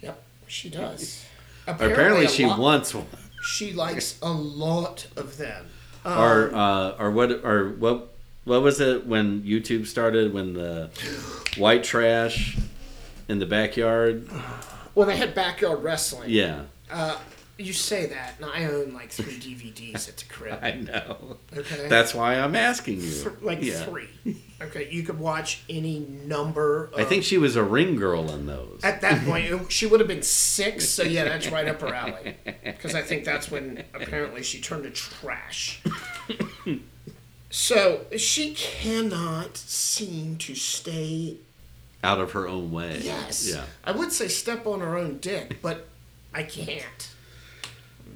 Yep, 0.00 0.22
she 0.46 0.70
does. 0.70 1.24
Apparently, 1.66 2.26
a 2.26 2.28
she 2.28 2.46
lot- 2.46 2.60
wants 2.60 2.94
one. 2.94 3.06
She 3.42 3.72
likes 3.72 4.16
a 4.22 4.30
lot 4.30 5.08
of 5.16 5.38
them. 5.38 5.66
Um, 6.04 6.18
or 6.20 6.54
uh, 6.54 6.90
or 7.00 7.10
what 7.10 7.32
or 7.44 7.70
what 7.70 8.14
what 8.44 8.62
was 8.62 8.80
it 8.80 9.06
when 9.08 9.42
YouTube 9.42 9.88
started 9.88 10.32
when 10.32 10.52
the 10.54 10.90
white 11.56 11.82
trash 11.82 12.56
in 13.28 13.38
the 13.38 13.46
backyard? 13.46 14.28
Well, 14.94 15.06
they 15.06 15.16
had 15.16 15.34
backyard 15.34 15.82
wrestling. 15.82 16.30
Yeah, 16.30 16.62
Uh, 16.90 17.18
you 17.60 17.72
say 17.72 18.06
that, 18.06 18.34
and 18.40 18.46
I 18.48 18.64
own 18.66 18.92
like 18.94 19.10
three 19.10 19.34
DVDs 19.34 20.08
at 20.08 20.16
the 20.16 20.24
crib. 20.32 20.58
I 20.62 20.72
know. 20.72 21.38
Okay. 21.56 21.88
That's 21.88 22.14
why 22.14 22.36
I'm 22.36 22.54
asking 22.56 23.00
you. 23.00 23.10
Th- 23.10 23.42
like 23.42 23.62
yeah. 23.62 23.84
three. 23.84 24.08
Okay, 24.60 24.88
you 24.90 25.04
could 25.04 25.20
watch 25.20 25.62
any 25.70 26.00
number. 26.00 26.86
Of, 26.92 26.98
I 26.98 27.04
think 27.04 27.22
she 27.22 27.38
was 27.38 27.54
a 27.54 27.62
ring 27.62 27.94
girl 27.94 28.28
in 28.32 28.46
those. 28.46 28.80
at 28.82 29.00
that 29.02 29.24
point 29.24 29.70
she 29.70 29.86
would 29.86 30.00
have 30.00 30.08
been 30.08 30.24
six. 30.24 30.88
So 30.88 31.04
yeah, 31.04 31.22
that's 31.22 31.48
right 31.52 31.68
up 31.68 31.80
her 31.80 31.94
alley. 31.94 32.36
Because 32.64 32.96
I 32.96 33.02
think 33.02 33.24
that's 33.24 33.52
when 33.52 33.84
apparently 33.94 34.42
she 34.42 34.60
turned 34.60 34.82
to 34.82 34.90
trash. 34.90 35.80
so 37.50 38.04
she 38.16 38.52
cannot 38.54 39.56
seem 39.56 40.36
to 40.38 40.56
stay. 40.56 41.36
Out 42.04 42.20
of 42.20 42.32
her 42.32 42.46
own 42.46 42.70
way. 42.70 43.00
Yes. 43.02 43.48
Yeah. 43.52 43.64
I 43.84 43.92
would 43.92 44.12
say 44.12 44.28
step 44.28 44.66
on 44.66 44.80
her 44.80 44.96
own 44.96 45.18
dick, 45.18 45.58
but 45.60 45.88
I 46.32 46.44
can't. 46.44 47.10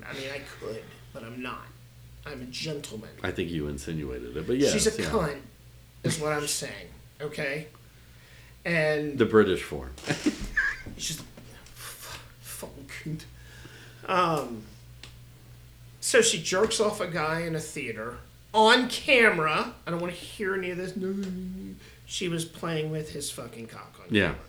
I 0.09 0.15
mean, 0.15 0.29
I 0.33 0.41
could, 0.61 0.83
but 1.13 1.25
I'm 1.25 1.43
not. 1.43 1.67
I'm 2.25 2.43
a 2.43 2.47
gentleman. 2.47 3.11
I 3.23 3.33
think 3.33 3.51
you 3.51 3.67
insinuated 3.69 4.37
it, 4.37 4.47
but 4.47 4.57
yeah. 4.57 4.71
She's 4.71 4.87
a 4.87 5.03
yeah. 5.03 5.09
cunt, 5.09 5.41
is 6.05 6.21
what 6.21 6.33
I'm 6.33 6.47
saying. 6.47 6.89
Okay, 7.21 7.67
and 8.65 9.19
The 9.19 9.27
British 9.27 9.63
form. 9.63 9.93
she's 10.97 11.21
a 11.21 11.25
fucking 11.65 12.87
cunt. 12.87 13.23
Um, 14.09 14.63
so 16.01 16.23
she 16.23 16.41
jerks 16.43 16.81
off 16.81 17.01
a 17.01 17.07
guy 17.07 17.41
in 17.41 17.57
a 17.57 17.61
theater 17.61 18.19
on 18.55 18.89
camera. 18.89 19.75
I 19.87 19.91
don't 19.91 20.01
want 20.01 20.13
to 20.13 20.19
hear 20.19 20.55
any 20.55 20.71
of 20.71 20.77
this. 20.77 20.95
She 22.13 22.29
was 22.29 22.45
playing 22.45 22.91
with 22.91 23.13
his 23.13 23.31
fucking 23.31 23.69
cock 23.69 23.97
on 23.99 24.15
Yeah. 24.15 24.33
camera. 24.33 24.41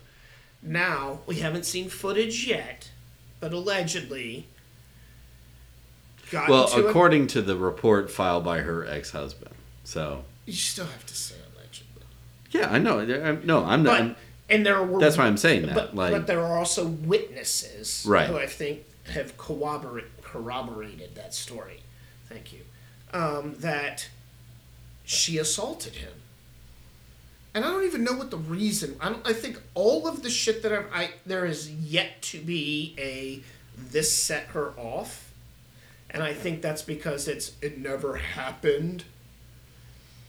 Now 0.61 1.19
we 1.25 1.37
haven't 1.39 1.63
seen 1.65 1.87
footage 1.87 2.45
yet, 2.45 2.89
but 3.39 3.53
allegedly. 3.53 4.47
Got 6.29 6.49
Well, 6.49 6.65
into 6.65 6.85
a- 6.85 6.89
according 6.89 7.27
to 7.27 7.41
the 7.41 7.55
report 7.55 8.11
filed 8.11 8.43
by 8.43 8.59
her 8.59 8.85
ex-husband. 8.85 9.55
So 9.85 10.25
you 10.45 10.51
still 10.51 10.87
have 10.87 11.05
to 11.05 11.15
say 11.15 11.35
allegedly. 11.55 12.03
yeah, 12.51 12.69
I 12.69 12.79
know. 12.79 12.99
I'm- 12.99 13.41
No, 13.45 13.63
I'm 13.63 13.81
not. 13.81 13.93
I'm- 13.95 14.15
and 14.49 14.65
there 14.65 14.83
were 14.83 14.99
that's 14.99 15.15
why 15.17 15.25
I'm 15.25 15.37
saying 15.37 15.67
that. 15.67 15.73
But, 15.73 15.95
like, 15.95 16.11
but 16.11 16.27
there 16.27 16.41
are 16.43 16.57
also 16.59 16.85
witnesses 16.85 18.03
Right. 18.05 18.27
who 18.27 18.37
I 18.37 18.45
think 18.45 18.83
have 19.05 19.37
corroborate, 19.37 20.21
corroborated 20.21 21.15
that 21.15 21.33
story. 21.33 21.83
Thank 22.27 22.51
you. 22.51 22.65
Um, 23.13 23.55
that 23.59 24.09
she 25.05 25.37
assaulted 25.37 25.93
him. 25.95 26.11
And 27.53 27.63
I 27.63 27.69
don't 27.69 27.85
even 27.85 28.03
know 28.03 28.13
what 28.13 28.31
the 28.31 28.37
reason. 28.37 28.95
I. 28.99 29.15
I 29.25 29.33
think 29.33 29.61
all 29.75 30.07
of 30.07 30.23
the 30.23 30.29
shit 30.29 30.63
that 30.63 30.73
I've, 30.73 30.87
I 30.91 31.11
there 31.25 31.45
is 31.45 31.69
yet 31.71 32.21
to 32.23 32.39
be 32.39 32.95
a 32.97 33.41
this 33.77 34.11
set 34.11 34.47
her 34.47 34.71
off, 34.77 35.31
and 36.09 36.23
I 36.23 36.33
think 36.33 36.61
that's 36.61 36.81
because 36.81 37.27
it's 37.27 37.53
it 37.61 37.77
never 37.77 38.15
happened. 38.15 39.03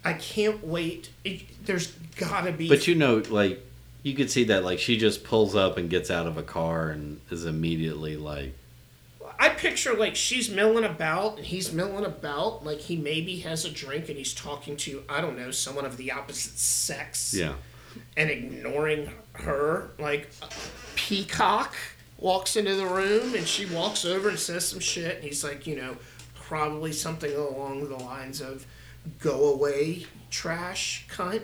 I 0.05 0.13
can't 0.13 0.63
wait. 0.63 1.11
It, 1.25 1.65
there's 1.65 1.93
gotta 2.17 2.53
be. 2.53 2.69
But 2.69 2.87
you 2.87 2.95
know, 2.95 3.23
like 3.31 3.65
you 4.03 4.15
could 4.15 4.31
see 4.31 4.45
that 4.45 4.65
like 4.65 4.79
she 4.79 4.99
just 4.99 5.25
pulls 5.25 5.55
up 5.57 5.79
and 5.79 5.89
gets 5.89 6.11
out 6.11 6.27
of 6.27 6.37
a 6.37 6.43
car 6.43 6.91
and 6.91 7.21
is 7.31 7.47
immediately 7.47 8.17
like 8.19 8.55
I 9.39 9.51
picture 9.51 9.95
like 9.95 10.17
she's 10.17 10.51
milling 10.51 10.85
about 10.85 11.39
and 11.39 11.47
he's 11.47 11.73
milling 11.73 12.05
about 12.05 12.65
like 12.65 12.81
he 12.81 12.97
maybe 12.97 13.39
has 13.41 13.65
a 13.65 13.71
drink 13.71 14.09
and 14.09 14.17
he's 14.19 14.35
talking 14.35 14.77
to 14.79 15.03
I 15.09 15.21
don't 15.21 15.39
know 15.39 15.51
someone 15.51 15.85
of 15.85 15.97
the 15.97 16.13
opposite 16.13 16.59
sex. 16.59 17.35
Yeah. 17.35 17.55
And 18.17 18.31
ignoring 18.31 19.11
her 19.35 19.91
like 19.99 20.31
Peacock 20.95 21.75
walks 22.19 22.57
into 22.57 22.75
the 22.75 22.87
room 22.87 23.35
and 23.35 23.47
she 23.47 23.67
walks 23.67 24.05
over 24.05 24.29
and 24.29 24.39
says 24.39 24.67
some 24.67 24.81
shit 24.81 25.17
and 25.17 25.25
he's 25.25 25.45
like 25.45 25.67
you 25.67 25.77
know 25.77 25.97
probably 26.35 26.93
something 26.93 27.35
along 27.35 27.89
the 27.89 27.97
lines 27.97 28.41
of 28.41 28.67
go 29.19 29.53
away 29.53 30.07
trash 30.31 31.07
cunt 31.09 31.43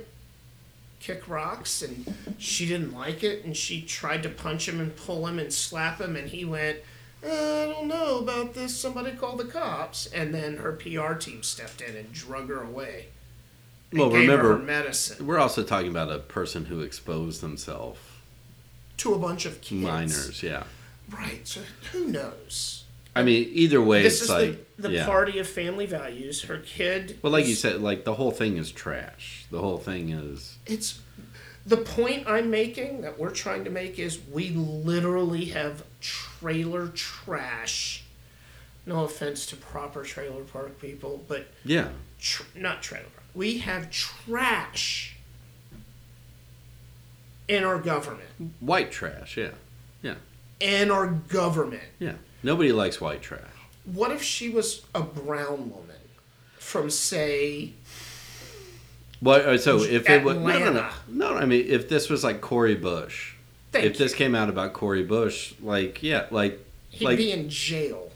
kick 1.01 1.29
rocks 1.29 1.83
and 1.83 2.15
she 2.39 2.67
didn't 2.67 2.93
like 2.93 3.25
it 3.25 3.45
and 3.45 3.57
she 3.57 3.81
tried 3.81 4.23
to 4.23 4.29
punch 4.29 4.69
him 4.69 4.81
and 4.81 4.95
pull 4.97 5.27
him 5.27 5.39
and 5.39 5.53
slap 5.53 6.01
him 6.01 6.15
and 6.15 6.29
he 6.29 6.45
went 6.45 6.79
Uh, 7.25 7.29
I 7.29 7.67
don't 7.73 7.87
know 7.89 8.19
about 8.19 8.55
this. 8.55 8.75
Somebody 8.77 9.13
called 9.13 9.39
the 9.39 9.45
cops, 9.45 10.07
and 10.07 10.35
then 10.35 10.57
her 10.59 10.73
PR 10.73 11.15
team 11.15 11.43
stepped 11.43 11.81
in 11.81 11.95
and 11.97 12.13
drug 12.13 12.49
her 12.49 12.63
away. 12.63 13.07
Well, 13.93 14.11
remember, 14.11 14.57
medicine 14.57 15.27
we're 15.27 15.39
also 15.39 15.65
talking 15.65 15.91
about 15.91 16.13
a 16.13 16.21
person 16.21 16.67
who 16.67 16.81
exposed 16.81 17.41
themselves, 17.41 17.99
to 18.99 19.15
a 19.15 19.19
bunch 19.19 19.47
of 19.47 19.61
kids. 19.61 19.83
minors. 19.83 20.43
Yeah. 20.43 20.63
right? 21.11 21.47
So 21.47 21.63
who 21.93 22.07
knows? 22.07 22.85
I 23.17 23.25
mean, 23.25 23.49
either 23.51 23.83
way, 23.83 24.03
This 24.05 24.15
it's 24.21 24.23
is 24.23 24.31
like 24.31 24.77
the, 24.77 24.89
the 24.89 24.95
yeah. 24.95 25.07
party 25.07 25.41
of 25.41 25.49
family 25.49 25.87
values. 25.87 26.43
Her 26.43 26.59
kid. 26.59 27.19
Well, 27.21 27.33
like 27.33 27.49
you 27.49 27.57
said, 27.57 27.83
like 27.83 28.05
the 28.05 28.15
whole 28.15 28.31
thing 28.31 28.57
is 28.57 28.71
trash. 28.71 29.45
The 29.51 29.61
whole 29.61 29.79
thing 29.79 30.11
is 30.11 30.57
it's 30.67 31.01
the 31.67 31.77
point 31.79 32.29
I'm 32.29 32.49
making 32.51 33.01
that 33.03 33.19
we're 33.19 33.31
trying 33.31 33.65
to 33.65 33.71
make 33.71 33.99
is 33.99 34.21
we 34.33 34.51
literally 34.51 35.47
have 35.47 35.83
trailer 36.01 36.89
trash. 36.89 38.05
No 38.87 39.05
offense 39.05 39.47
to 39.47 39.57
proper 39.57 40.03
trailer 40.03 40.43
park 40.43 40.81
people, 40.81 41.23
but 41.29 41.49
yeah. 41.65 41.89
tr- 42.19 42.43
not 42.57 42.83
trailer 42.83 43.05
park. 43.05 43.27
We 43.35 43.59
have 43.59 43.91
trash 43.91 45.17
in 47.51 47.65
our 47.65 47.79
government. 47.79 48.29
White 48.61 48.91
trash. 48.91 49.37
Yeah. 49.37 49.51
Yeah. 50.03 50.15
In 50.61 50.91
our 50.91 51.09
government. 51.09 51.83
Yeah. 51.99 52.15
Nobody 52.43 52.73
likes 52.73 53.01
white 53.01 53.21
trash. 53.23 53.43
What 53.85 54.13
if 54.13 54.23
she 54.23 54.49
was 54.49 54.85
a 54.95 55.03
brown 55.03 55.71
woman 55.71 55.97
from, 56.59 56.91
say, 56.91 57.73
Well, 59.21 59.55
uh, 59.55 59.59
so 59.59 59.83
if 59.83 60.09
it 60.09 60.23
was 60.23 60.37
no, 60.37 60.59
no, 60.59 60.73
no, 60.73 60.89
no, 61.09 61.35
I 61.35 61.45
mean, 61.45 61.67
if 61.69 61.89
this 61.89 62.09
was 62.09 62.23
like 62.23 62.41
Cori 62.41 62.77
Bush, 62.77 63.30
Thank 63.73 63.85
if 63.87 63.99
this 63.99 64.15
came 64.15 64.35
out 64.35 64.49
about 64.49 64.73
Cori 64.73 65.03
Bush, 65.05 65.55
like 65.63 66.03
yeah, 66.03 66.27
like 66.31 66.59
he'd 66.91 67.05
like 67.05 67.17
be 67.19 67.31
in 67.33 67.49
jail 67.49 68.11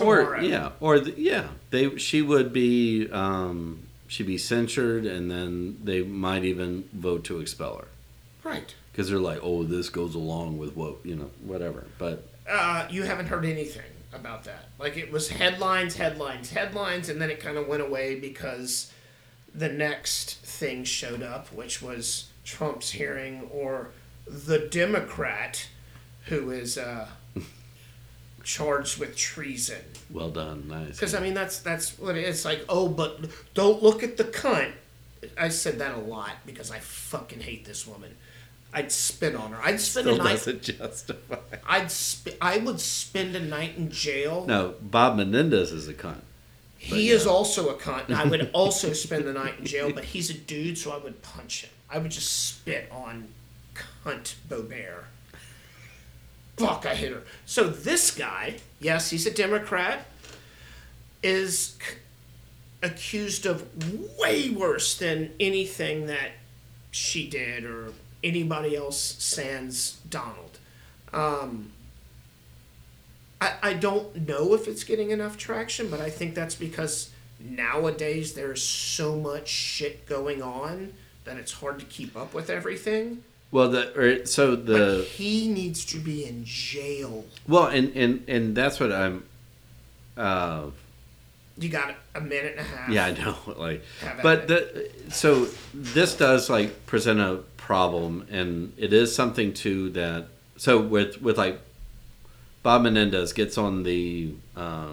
or 0.00 0.22
tomorrow? 0.22 0.40
yeah, 0.40 0.70
or 0.80 0.98
the, 1.00 1.14
yeah, 1.20 1.48
they 1.70 1.96
she 1.98 2.22
would 2.22 2.52
be 2.52 3.08
um, 3.12 3.84
she'd 4.08 4.26
be 4.26 4.38
censured, 4.38 5.06
and 5.06 5.30
then 5.30 5.78
they 5.84 6.02
might 6.02 6.44
even 6.44 6.88
vote 6.92 7.24
to 7.24 7.40
expel 7.40 7.76
her 7.78 7.88
Right. 8.42 8.74
because 8.92 9.08
they're 9.08 9.18
like, 9.18 9.38
oh, 9.42 9.62
this 9.64 9.88
goes 9.88 10.14
along 10.14 10.58
with 10.58 10.74
what 10.76 10.96
you 11.04 11.14
know, 11.16 11.30
whatever. 11.44 11.84
But 11.98 12.26
Uh, 12.48 12.86
you 12.90 13.04
haven't 13.04 13.26
heard 13.26 13.44
anything 13.44 13.82
about 14.12 14.42
that. 14.44 14.68
Like 14.80 14.96
it 14.96 15.12
was 15.12 15.28
headlines, 15.28 15.94
headlines, 15.94 16.50
headlines, 16.50 17.08
and 17.08 17.20
then 17.22 17.30
it 17.30 17.38
kind 17.38 17.56
of 17.56 17.68
went 17.68 17.82
away 17.82 18.18
because 18.18 18.92
the 19.54 19.68
next 19.68 20.38
thing 20.38 20.82
showed 20.84 21.22
up, 21.22 21.52
which 21.52 21.80
was 21.82 22.30
Trump's 22.44 22.90
hearing 22.92 23.48
or 23.52 23.90
the 24.30 24.58
Democrat 24.58 25.66
who 26.26 26.50
is 26.50 26.78
uh, 26.78 27.08
charged 28.44 28.98
with 28.98 29.16
treason. 29.16 29.82
well 30.10 30.30
done, 30.30 30.68
nice. 30.68 30.92
Because 30.92 31.14
I 31.14 31.20
mean 31.20 31.34
that's 31.34 31.58
that's 31.60 31.98
what 31.98 32.16
it 32.16 32.24
is. 32.24 32.44
Like 32.44 32.64
oh, 32.68 32.88
but 32.88 33.26
don't 33.54 33.82
look 33.82 34.02
at 34.02 34.16
the 34.16 34.24
cunt. 34.24 34.72
I 35.36 35.48
said 35.48 35.78
that 35.80 35.94
a 35.94 36.00
lot 36.00 36.32
because 36.46 36.70
I 36.70 36.78
fucking 36.78 37.40
hate 37.40 37.64
this 37.64 37.86
woman. 37.86 38.16
I'd 38.72 38.92
spit 38.92 39.34
on 39.34 39.50
her. 39.50 39.60
I'd 39.62 39.80
spend 39.80 40.06
Still 40.06 40.20
a 40.20 40.24
night. 40.24 40.30
doesn't 40.30 40.62
justify. 40.62 41.36
I'd 41.66 41.90
sp- 41.90 42.38
I 42.40 42.58
would 42.58 42.80
spend 42.80 43.34
a 43.34 43.40
night 43.40 43.76
in 43.76 43.90
jail. 43.90 44.44
No, 44.46 44.74
Bob 44.80 45.16
Menendez 45.16 45.72
is 45.72 45.88
a 45.88 45.94
cunt. 45.94 46.20
he 46.78 47.08
yeah. 47.08 47.16
is 47.16 47.26
also 47.26 47.68
a 47.70 47.74
cunt. 47.74 48.06
and 48.06 48.14
I 48.14 48.24
would 48.24 48.48
also 48.52 48.92
spend 48.92 49.24
the 49.24 49.32
night 49.32 49.58
in 49.58 49.66
jail, 49.66 49.92
but 49.92 50.04
he's 50.04 50.30
a 50.30 50.34
dude, 50.34 50.78
so 50.78 50.92
I 50.92 50.98
would 50.98 51.20
punch 51.20 51.62
him. 51.62 51.70
I 51.90 51.98
would 51.98 52.12
just 52.12 52.48
spit 52.48 52.88
on 52.92 53.28
cunt 54.04 54.34
Bobert. 54.48 55.04
Fuck, 56.56 56.84
I 56.86 56.94
hit 56.94 57.12
her. 57.12 57.22
So 57.46 57.68
this 57.68 58.10
guy, 58.10 58.56
yes, 58.80 59.10
he's 59.10 59.26
a 59.26 59.30
Democrat, 59.30 60.06
is 61.22 61.78
c- 61.80 61.96
accused 62.82 63.46
of 63.46 63.66
way 64.18 64.50
worse 64.50 64.96
than 64.98 65.32
anything 65.40 66.06
that 66.06 66.32
she 66.90 67.28
did 67.28 67.64
or 67.64 67.92
anybody 68.22 68.76
else 68.76 68.98
sans 68.98 69.98
Donald. 70.08 70.58
Um, 71.12 71.72
I, 73.40 73.54
I 73.62 73.72
don't 73.74 74.28
know 74.28 74.54
if 74.54 74.68
it's 74.68 74.84
getting 74.84 75.10
enough 75.10 75.38
traction, 75.38 75.90
but 75.90 76.00
I 76.00 76.10
think 76.10 76.34
that's 76.34 76.54
because 76.54 77.10
nowadays 77.38 78.34
there's 78.34 78.62
so 78.62 79.16
much 79.16 79.48
shit 79.48 80.06
going 80.06 80.42
on 80.42 80.92
that 81.24 81.38
it's 81.38 81.52
hard 81.52 81.78
to 81.80 81.86
keep 81.86 82.16
up 82.16 82.34
with 82.34 82.50
everything. 82.50 83.24
Well, 83.52 83.68
the 83.70 83.92
or, 83.98 84.26
so 84.26 84.54
But 84.56 84.66
the 84.66 85.02
he 85.10 85.48
needs 85.48 85.84
to 85.86 85.98
be 85.98 86.24
in 86.24 86.44
jail. 86.44 87.24
well, 87.48 87.66
and 87.66 87.94
and 87.96 88.24
and 88.28 88.56
that's 88.56 88.78
what 88.80 88.92
I'm. 88.92 89.24
Uh, 90.16 90.70
You 91.58 91.68
got 91.68 91.94
a 92.14 92.20
minute 92.20 92.52
and 92.56 92.60
a 92.60 92.62
half. 92.62 92.88
yeah, 92.90 93.06
I 93.06 93.10
know. 93.12 93.36
Like, 93.56 93.82
but 94.22 94.48
the 94.48 94.90
so 95.10 95.48
this 95.74 96.14
does 96.14 96.48
like 96.48 96.86
present 96.86 97.20
a 97.20 97.40
problem, 97.56 98.26
and 98.30 98.72
it 98.76 98.92
is 98.92 99.14
something 99.14 99.52
too 99.52 99.90
that 99.90 100.28
so 100.56 100.80
with 100.80 101.20
with 101.20 101.36
like 101.38 101.60
Bob 102.62 102.82
Menendez 102.82 103.32
gets 103.32 103.58
on 103.58 103.82
the 103.82 104.34
uh, 104.56 104.92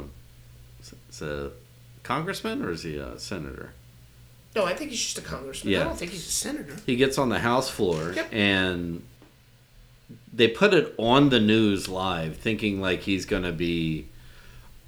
is 1.10 1.22
a 1.22 1.52
congressman 2.04 2.64
or 2.64 2.72
is 2.72 2.84
he 2.84 2.98
a 2.98 3.20
senator? 3.20 3.74
No, 4.56 4.66
I 4.66 4.74
think 4.74 4.90
he's 4.92 5.02
just 5.02 5.18
a 5.18 5.22
congressman. 5.22 5.76
I 5.76 5.84
don't 5.84 5.98
think 5.98 6.12
he's 6.12 6.26
a 6.28 6.32
senator. 6.32 6.76
He 6.86 6.96
gets 6.96 7.18
on 7.18 7.30
the 7.30 7.40
House 7.40 7.70
floor 7.70 8.14
Yep. 8.16 8.30
and 8.34 9.04
they 10.34 10.48
put 10.48 10.74
it 10.74 10.94
on 10.98 11.30
the 11.30 11.40
news 11.40 11.88
live, 11.90 12.38
thinking 12.38 12.82
like 12.82 13.02
he's 13.02 13.26
gonna 13.26 13.52
be. 13.52 14.08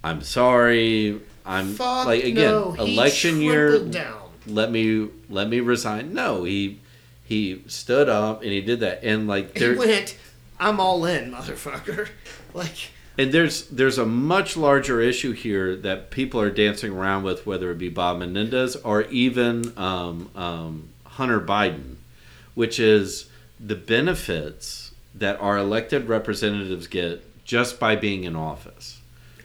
I'm 0.04 0.22
sorry. 0.22 1.20
I'm 1.46 1.74
Fuck 1.74 2.06
like 2.06 2.24
again 2.24 2.52
no. 2.52 2.74
Election 2.78 3.42
year. 3.42 3.80
down. 3.80 4.30
Let 4.48 4.72
me 4.72 5.10
let 5.30 5.50
me 5.50 5.60
resign. 5.60 6.14
No, 6.14 6.44
he 6.46 6.80
he 7.26 7.64
stood 7.68 8.10
up 8.10 8.42
and 8.42 8.52
he 8.52 8.62
did 8.62 8.80
that 8.80 9.04
and 9.04 9.28
like 9.28 9.58
He 9.58 9.72
went, 9.74 10.18
I'm 10.60 10.80
all 10.80 11.06
in, 11.06 11.32
motherfucker. 11.32 12.10
Like, 12.54 12.90
and 13.20 13.34
there's 13.34 13.68
there's 13.68 13.98
a 13.98 14.06
much 14.06 14.56
larger 14.56 15.02
issue 15.02 15.34
here 15.34 15.76
that 15.76 16.10
people 16.10 16.40
are 16.40 16.50
dancing 16.50 16.94
around 16.94 17.24
with, 17.24 17.46
whether 17.46 17.70
it 17.70 17.78
be 17.78 17.90
Bob 17.90 18.20
Menendez 18.20 18.78
or 18.78 19.02
even 19.04 19.78
um, 19.78 20.30
um, 20.36 20.90
Hunter 21.04 21.42
Biden, 21.42 21.96
which 22.56 22.80
is 22.80 23.30
the 23.60 23.76
benefits 23.76 24.94
that 25.14 25.38
our 25.42 25.58
elected 25.58 26.08
representatives 26.08 26.88
get 26.88 27.44
just 27.44 27.78
by 27.78 27.98
being 27.98 28.24
in 28.24 28.38
office. 28.38 29.02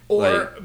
or 0.06 0.56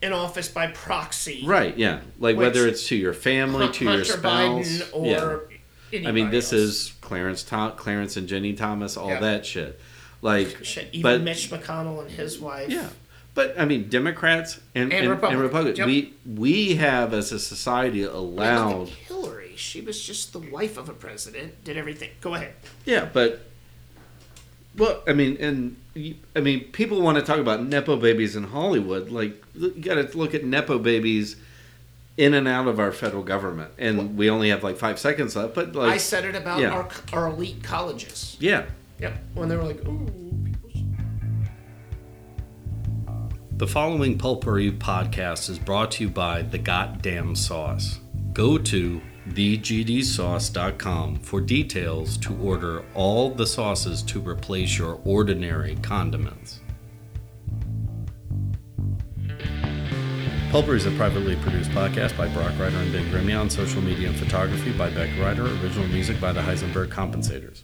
in 0.00 0.12
office 0.12 0.46
by 0.46 0.68
proxy. 0.68 1.42
Right? 1.44 1.76
Yeah, 1.76 1.98
like 2.20 2.36
whether 2.36 2.68
it's 2.68 2.86
to 2.88 2.96
your 2.96 3.12
family, 3.12 3.72
to 3.72 3.84
your 3.84 4.04
spouse. 4.04 4.82
Biden 4.82 4.88
or 4.92 5.48
yeah. 5.90 6.08
I 6.08 6.12
mean, 6.12 6.30
this 6.30 6.52
else. 6.52 6.62
is 6.62 6.94
Clarence, 7.00 7.42
Tom, 7.42 7.72
Clarence 7.72 8.16
and 8.16 8.28
Ginni 8.28 8.56
Thomas, 8.56 8.96
all 8.96 9.08
Yeah. 9.08 9.20
that 9.20 9.46
shit. 9.46 9.80
Like, 10.22 10.64
Shit, 10.64 10.88
even 10.92 11.02
but 11.02 11.20
Mitch 11.22 11.50
McConnell 11.50 12.00
and 12.00 12.10
his 12.10 12.38
wife. 12.38 12.70
Yeah, 12.70 12.88
but 13.34 13.58
I 13.58 13.64
mean, 13.64 13.88
Democrats 13.88 14.60
and 14.74 14.92
And 14.92 14.92
and, 14.92 15.10
Republicans, 15.10 15.32
and 15.34 15.42
Republicans, 15.42 15.78
yep. 15.78 15.86
we 15.86 16.14
we 16.26 16.76
have 16.76 17.12
as 17.12 17.32
a 17.32 17.38
society 17.38 18.02
allowed. 18.02 18.88
Hillary. 18.88 19.54
She 19.56 19.80
was 19.80 20.02
just 20.02 20.32
the 20.32 20.38
wife 20.38 20.76
of 20.76 20.88
a 20.88 20.94
president. 20.94 21.64
Did 21.64 21.76
everything. 21.76 22.10
Go 22.20 22.34
ahead. 22.34 22.54
Yeah, 22.84 23.08
but 23.12 23.46
well, 24.76 25.02
I 25.06 25.12
mean, 25.12 25.36
and 25.38 25.76
I 26.34 26.40
mean, 26.40 26.64
people 26.72 27.00
want 27.00 27.18
to 27.18 27.24
talk 27.24 27.38
about 27.38 27.62
nepo 27.62 27.96
babies 27.96 28.36
in 28.36 28.44
Hollywood. 28.44 29.10
Like, 29.10 29.42
you 29.54 29.70
got 29.70 29.94
to 29.94 30.16
look 30.16 30.34
at 30.34 30.44
nepo 30.44 30.78
babies 30.78 31.36
in 32.16 32.34
and 32.34 32.48
out 32.48 32.66
of 32.66 32.80
our 32.80 32.92
federal 32.92 33.22
government, 33.22 33.70
and 33.78 34.16
we 34.16 34.30
only 34.30 34.50
have 34.50 34.62
like 34.62 34.76
five 34.76 34.98
seconds 34.98 35.36
left. 35.36 35.54
But 35.54 35.74
like, 35.74 35.92
I 35.92 35.96
said 35.98 36.24
it 36.24 36.34
about 36.34 36.60
yeah. 36.60 36.70
our, 36.70 36.88
our 37.12 37.28
elite 37.28 37.62
colleges. 37.62 38.36
yeah, 38.40 38.66
Yep. 38.98 39.18
When 39.34 39.48
they 39.48 39.56
were 39.56 39.64
like, 39.64 39.84
ooh, 39.86 40.06
people 40.44 40.70
should 40.70 40.96
The 43.58 43.66
following 43.66 44.16
Pulpery 44.16 44.76
podcast 44.78 45.50
is 45.50 45.58
brought 45.58 45.90
to 45.92 46.04
you 46.04 46.10
by 46.10 46.42
The 46.42 46.58
Goddamn 46.58 47.34
Sauce. 47.36 48.00
Go 48.32 48.58
to 48.58 49.00
thegdsauce.com 49.28 51.16
for 51.16 51.40
details 51.40 52.16
to 52.18 52.36
order 52.36 52.84
all 52.94 53.30
the 53.30 53.46
sauces 53.46 54.02
to 54.02 54.20
replace 54.20 54.78
your 54.78 55.00
ordinary 55.04 55.76
condiments. 55.82 56.60
Pulpery 60.50 60.76
is 60.76 60.86
a 60.86 60.90
privately 60.92 61.36
produced 61.36 61.70
podcast 61.72 62.16
by 62.16 62.28
Brock 62.28 62.52
Ryder 62.58 62.76
and 62.76 62.92
Ben 62.92 63.04
Grimia 63.10 63.40
on 63.40 63.50
social 63.50 63.82
media 63.82 64.08
and 64.08 64.16
photography 64.16 64.72
by 64.72 64.88
Beck 64.90 65.10
Ryder. 65.20 65.44
Original 65.44 65.88
music 65.88 66.18
by 66.20 66.32
the 66.32 66.40
Heisenberg 66.40 66.88
Compensators. 66.88 67.62